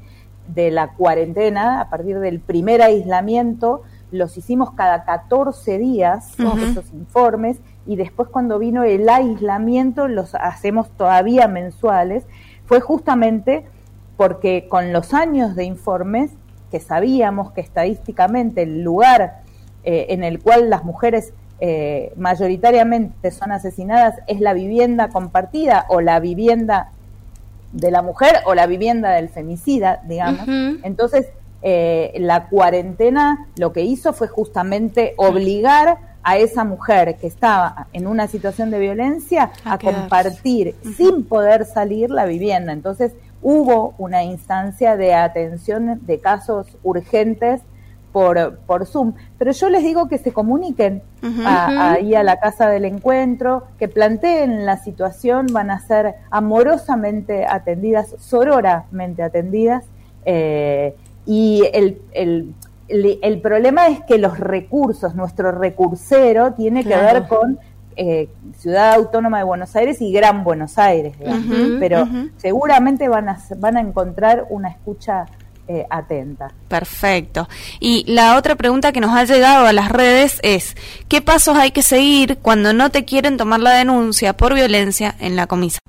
[0.53, 6.57] de la cuarentena, a partir del primer aislamiento, los hicimos cada 14 días, Ujú.
[6.59, 12.25] esos informes, y después cuando vino el aislamiento los hacemos todavía mensuales,
[12.69, 13.65] fue justamente
[14.15, 16.29] porque con los años de informes,
[16.69, 19.41] que sabíamos que estadísticamente el lugar
[19.83, 25.99] eh, en el cual las mujeres eh, mayoritariamente son asesinadas es la vivienda compartida o
[25.99, 26.91] la vivienda
[27.71, 30.47] de la mujer o la vivienda del femicida, digamos.
[30.83, 31.25] Entonces,
[31.63, 35.97] eh, la cuarentena lo que hizo fue justamente obligar
[36.29, 42.11] a esa mujer que estaba en una situación de violencia A compartir sin poder salir
[42.11, 42.71] la vivienda.
[42.71, 47.61] Entonces, hubo una instancia de atención de casos urgentes
[48.11, 49.13] por, por Zoom.
[49.39, 51.01] Pero yo les digo que se comuniquen
[51.45, 58.15] ahí a la casa del encuentro, que planteen la situación, van a ser amorosamente atendidas,
[58.19, 59.85] sororamente atendidas.
[60.25, 60.95] Eh,
[61.25, 62.53] y el, el,
[62.89, 67.59] el, problema es que los recursos, nuestro recursero tiene que ver con
[67.95, 71.15] eh, Ciudad Autónoma de Buenos Aires y Gran Buenos Aires,
[71.79, 72.07] pero
[72.37, 75.25] seguramente van a, van a encontrar una escucha
[75.71, 76.51] eh, atenta.
[76.67, 77.47] Perfecto.
[77.79, 80.75] Y la otra pregunta que nos ha llegado a las redes es,
[81.07, 85.35] ¿qué pasos hay que seguir cuando no te quieren tomar la denuncia por violencia en
[85.35, 85.79] la comisaría?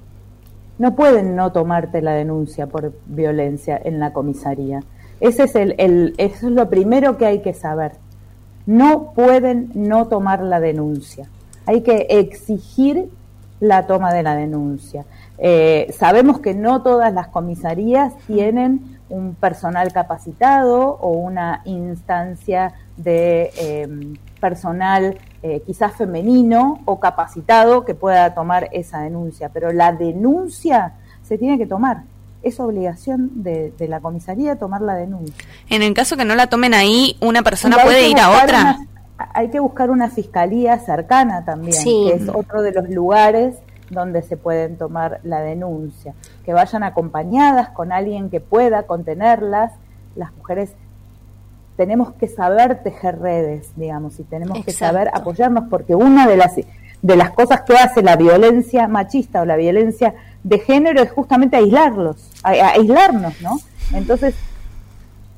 [0.78, 4.80] No pueden no tomarte la denuncia por violencia en la comisaría.
[5.20, 7.92] Ese es el, eso es lo primero que hay que saber.
[8.66, 11.28] No pueden no tomar la denuncia.
[11.66, 13.10] Hay que exigir
[13.60, 15.04] la toma de la denuncia.
[15.38, 23.50] Eh, sabemos que no todas las comisarías tienen un personal capacitado o una instancia de
[23.56, 30.94] em, personal eh, quizás femenino o capacitado que pueda tomar esa denuncia, pero la denuncia
[31.22, 32.02] se tiene que tomar.
[32.42, 35.34] Es obligación de, la comisaría tomar la denuncia.
[35.68, 38.78] En el caso que no la tomen ahí, una persona puede ir a otra.
[39.34, 43.56] hay que buscar una fiscalía cercana también, que es otro de los lugares
[43.90, 46.14] donde se pueden tomar la denuncia,
[46.44, 49.72] que vayan acompañadas con alguien que pueda contenerlas.
[50.14, 50.72] Las mujeres
[51.76, 56.54] tenemos que saber tejer redes, digamos, y tenemos que saber apoyarnos porque una de las
[57.02, 61.56] de las cosas que hace la violencia machista o la violencia de género es justamente
[61.56, 63.58] aislarlos, aislarnos, ¿no?
[63.92, 64.34] Entonces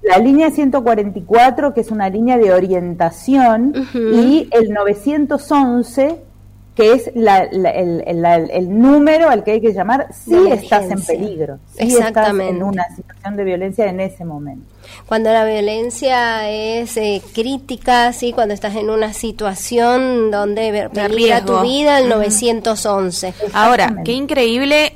[0.02, 6.25] La línea 144, que es una línea de orientación, y el 911,
[6.76, 11.58] que es la, el, el, número al que hay que llamar si estás en peligro,
[11.74, 14.66] si estás en una situación de violencia en ese momento.
[15.06, 21.60] Cuando la violencia es eh, crítica, sí, cuando estás en una situación donde peligra tu
[21.62, 23.32] vida, el 911.
[23.54, 24.92] Ahora, qué increíble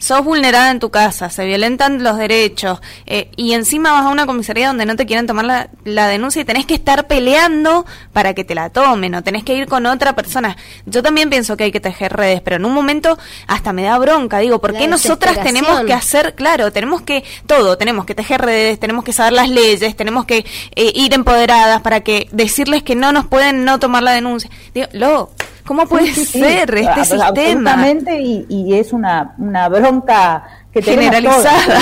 [0.00, 4.26] sos vulnerada en tu casa, se violentan los derechos eh, y encima vas a una
[4.26, 8.42] comisaría donde no te quieren tomar la, denuncia y tenés que estar peleando para que
[8.42, 10.56] te la tomen o tenés que ir con otra persona.
[10.86, 13.98] Yo también pienso que hay que tejer redes, pero en un momento hasta me da
[13.98, 18.40] bronca, digo, ¿por qué nosotras tenemos que hacer, claro, tenemos que todo, tenemos que tejer
[18.40, 22.96] redes, tenemos que saber las leyes, tenemos que eh, ir empoderadas para que decirles que
[22.96, 24.50] no nos pueden no tomar la denuncia?
[24.72, 25.30] Digo, lo
[25.70, 27.28] ¿Cómo puede ser este ah, sistema?
[27.28, 30.42] Absolutamente, y, y, es una, una bronca
[30.72, 31.78] que generalizada,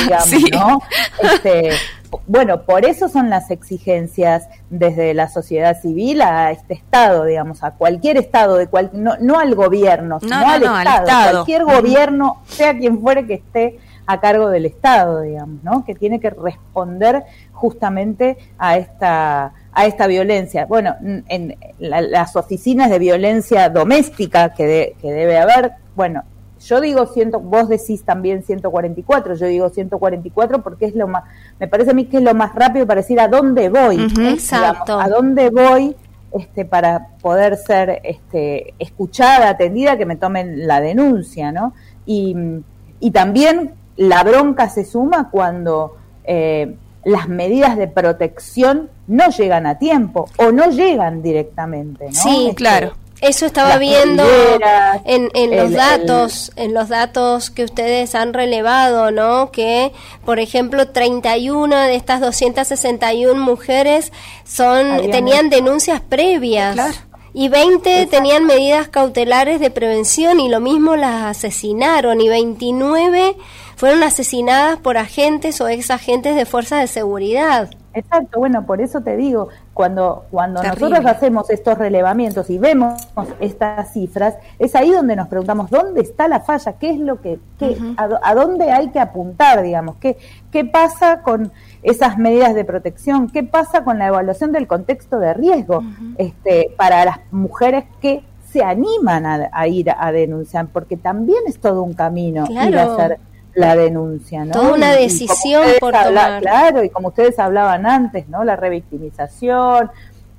[0.53, 0.83] ¿no?
[1.23, 1.71] Este,
[2.27, 7.71] bueno, por eso son las exigencias desde la sociedad civil a este Estado, digamos, a
[7.71, 13.01] cualquier Estado, de cual, no, no al gobierno, sino al, estado, Cualquier gobierno, sea quien
[13.01, 13.79] fuere que esté
[14.11, 15.85] a cargo del Estado, digamos, ¿no?
[15.85, 20.65] Que tiene que responder justamente a esta a esta violencia.
[20.65, 26.25] Bueno, en las oficinas de violencia doméstica que, que debe haber, bueno,
[26.59, 31.25] yo digo ciento, vos decís también 144, yo digo 144 porque es lo más,
[31.61, 34.99] me parece a mí que es lo más rápido para decir a dónde voy, exacto,
[34.99, 35.95] a dónde voy
[36.33, 41.75] este, para poder ser este, escuchada, atendida, que me tomen la denuncia, ¿no?
[42.05, 42.35] Y,
[42.99, 49.79] y también la bronca se suma cuando eh, las medidas de protección no llegan a
[49.79, 52.07] tiempo o no llegan directamente.
[52.07, 52.13] ¿no?
[52.13, 52.95] Sí, este, claro.
[53.21, 54.23] Eso estaba viendo
[55.05, 59.51] en, en los datos, en los datos que ustedes han relevado, ¿no?
[59.51, 59.93] Que,
[60.25, 64.13] por ejemplo, 31 de estas 261 mujeres
[64.45, 66.77] son tenían denuncias previas.
[67.35, 73.37] y 20 tenían medidas cautelares de prevención y lo mismo las asesinaron y 29
[73.79, 77.71] fueron asesinadas por agentes o ex agentes de fuerzas de seguridad.
[77.95, 83.01] Exacto, bueno, por eso te digo, cuando, cuando nosotros hacemos estos relevamientos y vemos
[83.39, 87.39] estas cifras, es ahí donde nos preguntamos dónde está la falla, qué es lo que,
[87.61, 90.17] qué, a, dónde hay que apuntar, digamos, qué,
[90.51, 91.53] qué pasa con
[91.85, 95.85] esas medidas de protección, qué pasa con la evaluación del contexto de riesgo
[96.17, 101.83] este, para las mujeres que se animan a, ir a, denunciar, porque también es todo
[101.83, 103.19] un camino ir a hacer
[103.55, 104.53] la denuncia, ¿no?
[104.53, 106.41] Toda una decisión por tomar.
[106.41, 108.45] Claro, y como ustedes hablaban antes, ¿no?
[108.45, 109.91] La revictimización,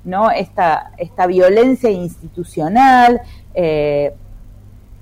[0.04, 0.30] ¿no?
[0.30, 3.20] Esta, esta violencia institucional,
[3.54, 4.14] eh,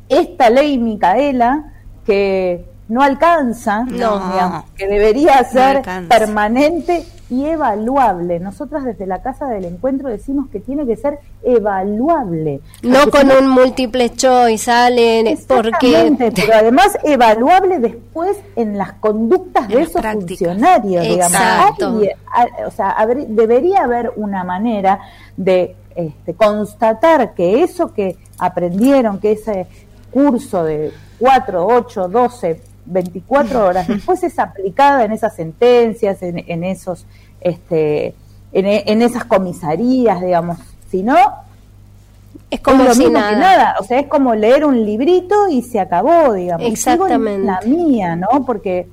[0.09, 1.73] esta ley Micaela,
[2.05, 8.41] que no alcanza, no, que debería ser permanente y evaluable.
[8.41, 12.61] Nosotras desde la Casa del Encuentro decimos que tiene que ser evaluable.
[12.83, 16.15] No con un múltiple choice, salen, porque...
[16.35, 21.39] Pero además evaluable después en las conductas de esos funcionarios, digamos.
[22.67, 25.01] o sea, debería haber una manera
[25.37, 29.67] de este, constatar que eso que aprendieron, que ese
[30.11, 37.07] curso de 4, 8, 12 24 horas, después es aplicada en esas sentencias, en, esos,
[37.41, 38.15] este,
[38.53, 40.59] en, esas comisarías, digamos.
[40.91, 41.17] Si no,
[42.51, 43.77] es como lo nada.
[43.81, 46.67] O sea, es como leer un librito y se acabó, digamos.
[46.67, 47.47] Exactamente.
[47.47, 48.45] la mía, ¿no?
[48.47, 48.89] Porque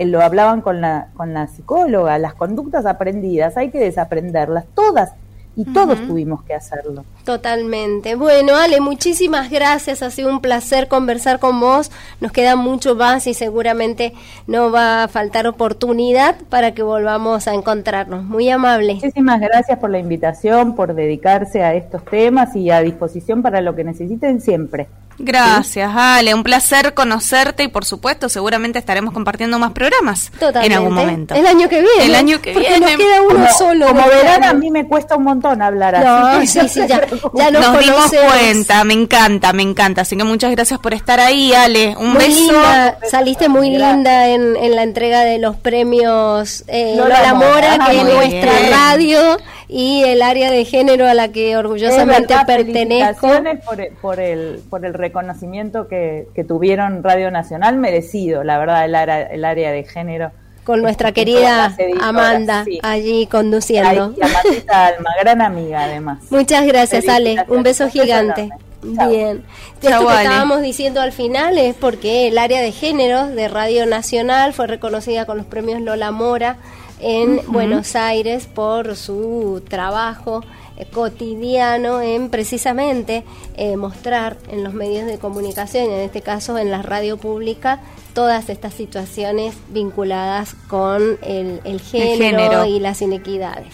[0.00, 5.12] eh, lo hablaban con la, con la psicóloga, las conductas aprendidas hay que desaprenderlas, todas
[5.60, 7.04] y todos tuvimos que hacerlo.
[7.24, 8.14] Totalmente.
[8.14, 10.02] Bueno, Ale, muchísimas gracias.
[10.02, 11.90] Ha sido un placer conversar con vos.
[12.18, 14.14] Nos queda mucho más y seguramente
[14.46, 18.24] no va a faltar oportunidad para que volvamos a encontrarnos.
[18.24, 18.94] Muy amable.
[18.94, 23.76] Muchísimas gracias por la invitación, por dedicarse a estos temas y a disposición para lo
[23.76, 24.88] que necesiten siempre.
[25.22, 26.34] Gracias, Ale.
[26.34, 31.34] Un placer conocerte y, por supuesto, seguramente estaremos compartiendo más programas en algún momento.
[31.34, 32.06] El año que viene.
[32.06, 32.80] El año que viene.
[32.80, 33.86] Nos queda uno solo.
[33.88, 36.46] Como verán, a mí me cuesta un montón hablar así.
[36.60, 38.82] sí, sí, ya, ya nos, dimos cuenta.
[38.84, 40.02] Me encanta, me encanta.
[40.02, 41.94] Así que muchas gracias por estar ahí, Ale.
[41.98, 42.52] Un muy beso.
[42.52, 42.98] Linda.
[43.10, 48.04] Saliste muy linda en, en, la entrega de los premios eh, Lola, Mora, que es
[48.04, 49.36] nuestra radio
[49.72, 53.28] y el área de género a la que orgullosamente pertenezco.
[53.64, 58.94] Por, por, el, por el reconocimiento que, que, tuvieron Radio Nacional, merecido, la verdad, el
[58.94, 60.32] área, el área de género.
[60.64, 64.14] Con nuestra querida Amanda allí conduciendo.
[64.16, 66.18] Y a Alma, gran amiga además.
[66.30, 67.44] Muchas gracias, Ale.
[67.48, 68.50] Un beso gigante.
[68.82, 69.44] Bien.
[69.80, 74.52] Esto que estábamos diciendo al final es porque el área de género de Radio Nacional
[74.52, 76.56] fue reconocida con los premios Lola Mora
[77.00, 80.42] en Buenos Aires por su trabajo
[80.76, 83.24] eh, cotidiano en precisamente
[83.56, 87.80] eh, mostrar en los medios de comunicación, en este caso en la radio pública,
[88.14, 93.68] todas estas situaciones vinculadas con el, género, y las inequidades.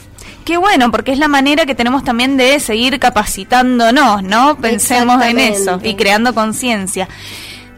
[0.45, 4.57] Qué bueno, porque es la manera que tenemos también de seguir capacitándonos, ¿no?
[4.59, 7.09] Pensemos en eso y creando conciencia.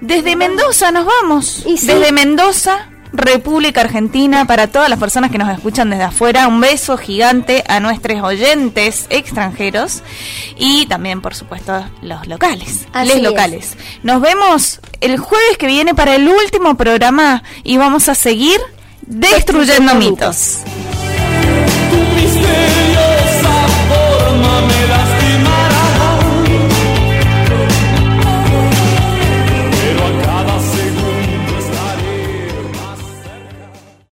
[0.01, 1.65] Desde Mendoza nos vamos.
[1.65, 6.97] Desde Mendoza República Argentina, para todas las personas que nos escuchan desde afuera, un beso
[6.97, 10.02] gigante a nuestros oyentes extranjeros
[10.56, 12.86] y también, por supuesto, los locales,
[13.22, 13.76] locales.
[14.02, 18.60] Nos vemos el jueves que viene para el último programa y vamos a seguir
[19.06, 20.59] destruyendo, mitos.